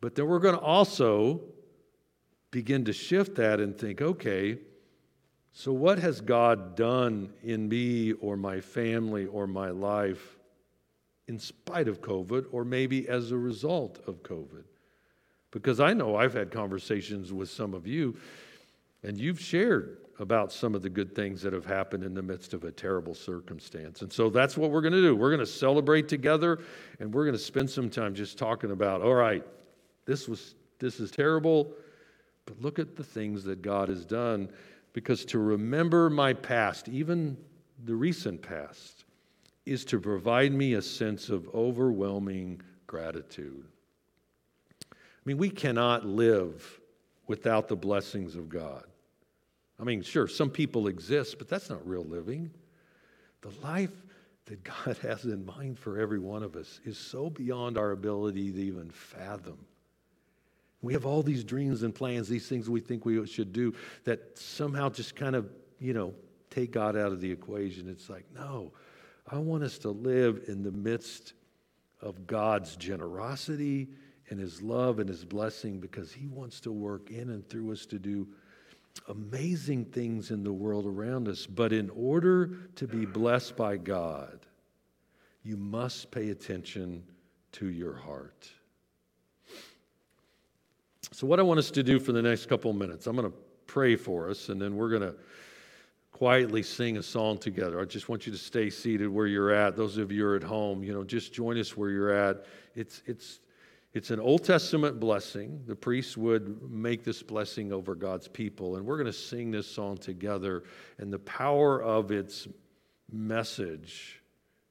But 0.00 0.14
then 0.14 0.26
we're 0.26 0.38
going 0.38 0.56
to 0.56 0.60
also 0.60 1.40
begin 2.50 2.84
to 2.86 2.92
shift 2.92 3.36
that 3.36 3.60
and 3.60 3.76
think, 3.76 4.00
okay, 4.00 4.58
so 5.52 5.72
what 5.72 5.98
has 5.98 6.20
God 6.20 6.74
done 6.74 7.32
in 7.42 7.68
me 7.68 8.12
or 8.12 8.36
my 8.36 8.60
family 8.60 9.26
or 9.26 9.46
my 9.46 9.70
life 9.70 10.36
in 11.28 11.38
spite 11.38 11.86
of 11.86 12.00
COVID 12.00 12.46
or 12.50 12.64
maybe 12.64 13.08
as 13.08 13.30
a 13.30 13.36
result 13.36 14.00
of 14.06 14.22
COVID? 14.22 14.64
Because 15.52 15.78
I 15.78 15.92
know 15.92 16.16
I've 16.16 16.34
had 16.34 16.50
conversations 16.50 17.32
with 17.32 17.50
some 17.50 17.72
of 17.72 17.86
you 17.86 18.16
and 19.04 19.16
you've 19.16 19.40
shared 19.40 19.98
about 20.18 20.52
some 20.52 20.74
of 20.74 20.82
the 20.82 20.88
good 20.88 21.14
things 21.14 21.42
that 21.42 21.52
have 21.52 21.66
happened 21.66 22.04
in 22.04 22.14
the 22.14 22.22
midst 22.22 22.54
of 22.54 22.64
a 22.64 22.70
terrible 22.70 23.14
circumstance. 23.14 24.02
And 24.02 24.12
so 24.12 24.30
that's 24.30 24.56
what 24.56 24.70
we're 24.70 24.80
going 24.80 24.92
to 24.92 25.00
do. 25.00 25.16
We're 25.16 25.30
going 25.30 25.40
to 25.40 25.46
celebrate 25.46 26.08
together 26.08 26.60
and 27.00 27.12
we're 27.12 27.24
going 27.24 27.36
to 27.36 27.42
spend 27.42 27.68
some 27.68 27.90
time 27.90 28.14
just 28.14 28.38
talking 28.38 28.70
about, 28.70 29.02
all 29.02 29.14
right, 29.14 29.44
this 30.06 30.28
was 30.28 30.54
this 30.78 31.00
is 31.00 31.10
terrible, 31.10 31.72
but 32.46 32.60
look 32.60 32.78
at 32.78 32.96
the 32.96 33.04
things 33.04 33.44
that 33.44 33.62
God 33.62 33.88
has 33.88 34.04
done 34.04 34.50
because 34.92 35.24
to 35.26 35.38
remember 35.38 36.10
my 36.10 36.32
past, 36.32 36.88
even 36.88 37.36
the 37.84 37.94
recent 37.94 38.42
past, 38.42 39.04
is 39.66 39.84
to 39.86 39.98
provide 39.98 40.52
me 40.52 40.74
a 40.74 40.82
sense 40.82 41.30
of 41.30 41.48
overwhelming 41.54 42.60
gratitude. 42.86 43.64
I 44.92 44.96
mean, 45.24 45.38
we 45.38 45.48
cannot 45.48 46.04
live 46.04 46.80
without 47.26 47.68
the 47.68 47.76
blessings 47.76 48.36
of 48.36 48.48
God. 48.48 48.84
I 49.78 49.84
mean, 49.84 50.02
sure, 50.02 50.28
some 50.28 50.50
people 50.50 50.86
exist, 50.86 51.36
but 51.38 51.48
that's 51.48 51.68
not 51.68 51.86
real 51.86 52.04
living. 52.04 52.50
The 53.40 53.50
life 53.62 53.92
that 54.46 54.62
God 54.62 54.96
has 55.02 55.24
in 55.24 55.44
mind 55.44 55.78
for 55.78 55.98
every 55.98 56.18
one 56.18 56.42
of 56.42 56.56
us 56.56 56.80
is 56.84 56.98
so 56.98 57.30
beyond 57.30 57.78
our 57.78 57.90
ability 57.90 58.52
to 58.52 58.60
even 58.60 58.90
fathom. 58.90 59.58
We 60.82 60.92
have 60.92 61.06
all 61.06 61.22
these 61.22 61.44
dreams 61.44 61.82
and 61.82 61.94
plans, 61.94 62.28
these 62.28 62.46
things 62.46 62.68
we 62.68 62.80
think 62.80 63.06
we 63.06 63.26
should 63.26 63.52
do 63.52 63.74
that 64.04 64.38
somehow 64.38 64.90
just 64.90 65.16
kind 65.16 65.34
of, 65.34 65.50
you 65.80 65.94
know, 65.94 66.14
take 66.50 66.72
God 66.72 66.94
out 66.96 67.10
of 67.10 67.20
the 67.22 67.30
equation. 67.30 67.88
It's 67.88 68.10
like, 68.10 68.26
no, 68.34 68.70
I 69.26 69.38
want 69.38 69.64
us 69.64 69.78
to 69.78 69.90
live 69.90 70.44
in 70.46 70.62
the 70.62 70.70
midst 70.70 71.32
of 72.02 72.26
God's 72.26 72.76
generosity 72.76 73.88
and 74.28 74.38
His 74.38 74.60
love 74.60 74.98
and 74.98 75.08
His 75.08 75.24
blessing 75.24 75.80
because 75.80 76.12
He 76.12 76.26
wants 76.26 76.60
to 76.60 76.72
work 76.72 77.10
in 77.10 77.30
and 77.30 77.48
through 77.48 77.72
us 77.72 77.86
to 77.86 77.98
do 77.98 78.28
amazing 79.08 79.86
things 79.86 80.30
in 80.30 80.44
the 80.44 80.52
world 80.52 80.86
around 80.86 81.28
us. 81.28 81.46
But 81.46 81.72
in 81.72 81.90
order 81.90 82.50
to 82.76 82.86
be 82.86 83.06
blessed 83.06 83.56
by 83.56 83.76
God, 83.76 84.40
you 85.42 85.56
must 85.56 86.10
pay 86.10 86.30
attention 86.30 87.04
to 87.52 87.68
your 87.68 87.94
heart. 87.94 88.48
So, 91.12 91.26
what 91.26 91.38
I 91.38 91.42
want 91.42 91.58
us 91.58 91.70
to 91.72 91.82
do 91.82 92.00
for 92.00 92.12
the 92.12 92.22
next 92.22 92.46
couple 92.46 92.70
of 92.70 92.76
minutes, 92.76 93.06
I'm 93.06 93.14
going 93.14 93.30
to 93.30 93.36
pray 93.66 93.94
for 93.94 94.30
us, 94.30 94.48
and 94.48 94.60
then 94.60 94.76
we're 94.76 94.88
going 94.88 95.02
to 95.02 95.14
quietly 96.10 96.62
sing 96.62 96.96
a 96.96 97.02
song 97.02 97.38
together. 97.38 97.80
I 97.80 97.84
just 97.84 98.08
want 98.08 98.26
you 98.26 98.32
to 98.32 98.38
stay 98.38 98.70
seated 98.70 99.08
where 99.08 99.26
you're 99.26 99.52
at. 99.52 99.76
Those 99.76 99.96
of 99.96 100.10
you 100.10 100.22
who 100.22 100.28
are 100.28 100.36
at 100.36 100.42
home, 100.42 100.82
you 100.82 100.92
know, 100.92 101.04
just 101.04 101.32
join 101.32 101.58
us 101.58 101.76
where 101.76 101.90
you're 101.90 102.12
at. 102.12 102.46
It's, 102.74 103.02
it's, 103.06 103.40
it's 103.94 104.10
an 104.10 104.18
Old 104.18 104.42
Testament 104.42 104.98
blessing. 104.98 105.62
The 105.66 105.76
priests 105.76 106.16
would 106.16 106.68
make 106.68 107.04
this 107.04 107.22
blessing 107.22 107.72
over 107.72 107.94
God's 107.94 108.26
people. 108.26 108.76
And 108.76 108.84
we're 108.84 108.96
going 108.96 109.06
to 109.06 109.12
sing 109.12 109.52
this 109.52 109.68
song 109.68 109.96
together. 109.96 110.64
And 110.98 111.12
the 111.12 111.20
power 111.20 111.80
of 111.80 112.10
its 112.10 112.48
message 113.10 114.20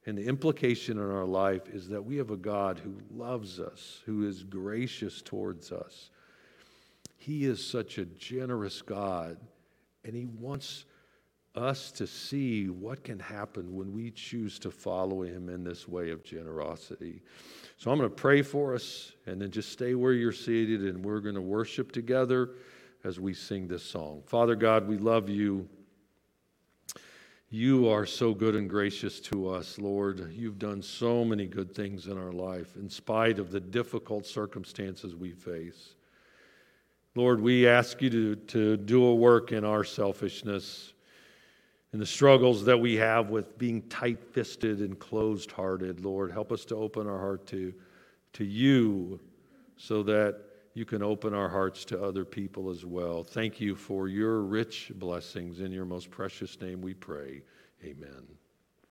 and 0.06 0.18
the 0.18 0.26
implication 0.26 0.98
in 0.98 1.10
our 1.10 1.24
life 1.24 1.68
is 1.72 1.88
that 1.88 2.04
we 2.04 2.16
have 2.16 2.30
a 2.30 2.36
God 2.36 2.78
who 2.78 2.94
loves 3.10 3.58
us, 3.58 4.02
who 4.04 4.28
is 4.28 4.42
gracious 4.42 5.22
towards 5.22 5.72
us. 5.72 6.10
He 7.16 7.46
is 7.46 7.64
such 7.64 7.96
a 7.96 8.04
generous 8.04 8.82
God, 8.82 9.38
and 10.04 10.14
He 10.14 10.26
wants 10.26 10.84
us 11.54 11.90
to 11.92 12.06
see 12.06 12.68
what 12.68 13.02
can 13.02 13.18
happen 13.18 13.74
when 13.74 13.94
we 13.94 14.10
choose 14.10 14.58
to 14.58 14.70
follow 14.70 15.22
Him 15.22 15.48
in 15.48 15.64
this 15.64 15.88
way 15.88 16.10
of 16.10 16.22
generosity. 16.22 17.22
So 17.76 17.90
I'm 17.90 17.98
going 17.98 18.08
to 18.08 18.14
pray 18.14 18.42
for 18.42 18.74
us, 18.74 19.12
and 19.26 19.40
then 19.40 19.50
just 19.50 19.70
stay 19.70 19.94
where 19.94 20.12
you're 20.12 20.32
seated, 20.32 20.82
and 20.82 21.04
we're 21.04 21.20
going 21.20 21.34
to 21.34 21.40
worship 21.40 21.92
together 21.92 22.50
as 23.04 23.20
we 23.20 23.34
sing 23.34 23.68
this 23.68 23.82
song. 23.82 24.22
Father 24.26 24.54
God, 24.54 24.88
we 24.88 24.96
love 24.96 25.28
you. 25.28 25.68
You 27.50 27.88
are 27.88 28.06
so 28.06 28.32
good 28.32 28.56
and 28.56 28.68
gracious 28.68 29.20
to 29.20 29.48
us, 29.48 29.78
Lord. 29.78 30.32
You've 30.32 30.58
done 30.58 30.82
so 30.82 31.24
many 31.24 31.46
good 31.46 31.74
things 31.74 32.06
in 32.06 32.16
our 32.16 32.32
life, 32.32 32.74
in 32.76 32.88
spite 32.88 33.38
of 33.38 33.50
the 33.50 33.60
difficult 33.60 34.26
circumstances 34.26 35.14
we 35.14 35.32
face. 35.32 35.94
Lord, 37.14 37.40
we 37.40 37.68
ask 37.68 38.02
you 38.02 38.10
to, 38.10 38.34
to 38.36 38.76
do 38.76 39.04
a 39.04 39.14
work 39.14 39.52
in 39.52 39.64
our 39.64 39.84
selfishness, 39.84 40.93
in 41.94 42.00
the 42.00 42.04
struggles 42.04 42.64
that 42.64 42.76
we 42.76 42.96
have 42.96 43.30
with 43.30 43.56
being 43.56 43.80
tight 43.82 44.18
fisted 44.32 44.80
and 44.80 44.98
closed 44.98 45.52
hearted. 45.52 46.04
Lord, 46.04 46.32
help 46.32 46.50
us 46.50 46.64
to 46.64 46.74
open 46.74 47.06
our 47.06 47.20
heart 47.20 47.46
to, 47.46 47.72
to 48.32 48.44
you 48.44 49.20
so 49.76 50.02
that 50.02 50.40
you 50.74 50.84
can 50.84 51.04
open 51.04 51.34
our 51.34 51.48
hearts 51.48 51.84
to 51.84 52.02
other 52.02 52.24
people 52.24 52.68
as 52.68 52.84
well. 52.84 53.22
Thank 53.22 53.60
you 53.60 53.76
for 53.76 54.08
your 54.08 54.40
rich 54.40 54.90
blessings. 54.96 55.60
In 55.60 55.70
your 55.70 55.84
most 55.84 56.10
precious 56.10 56.60
name 56.60 56.82
we 56.82 56.94
pray. 56.94 57.42
Amen. 57.84 58.26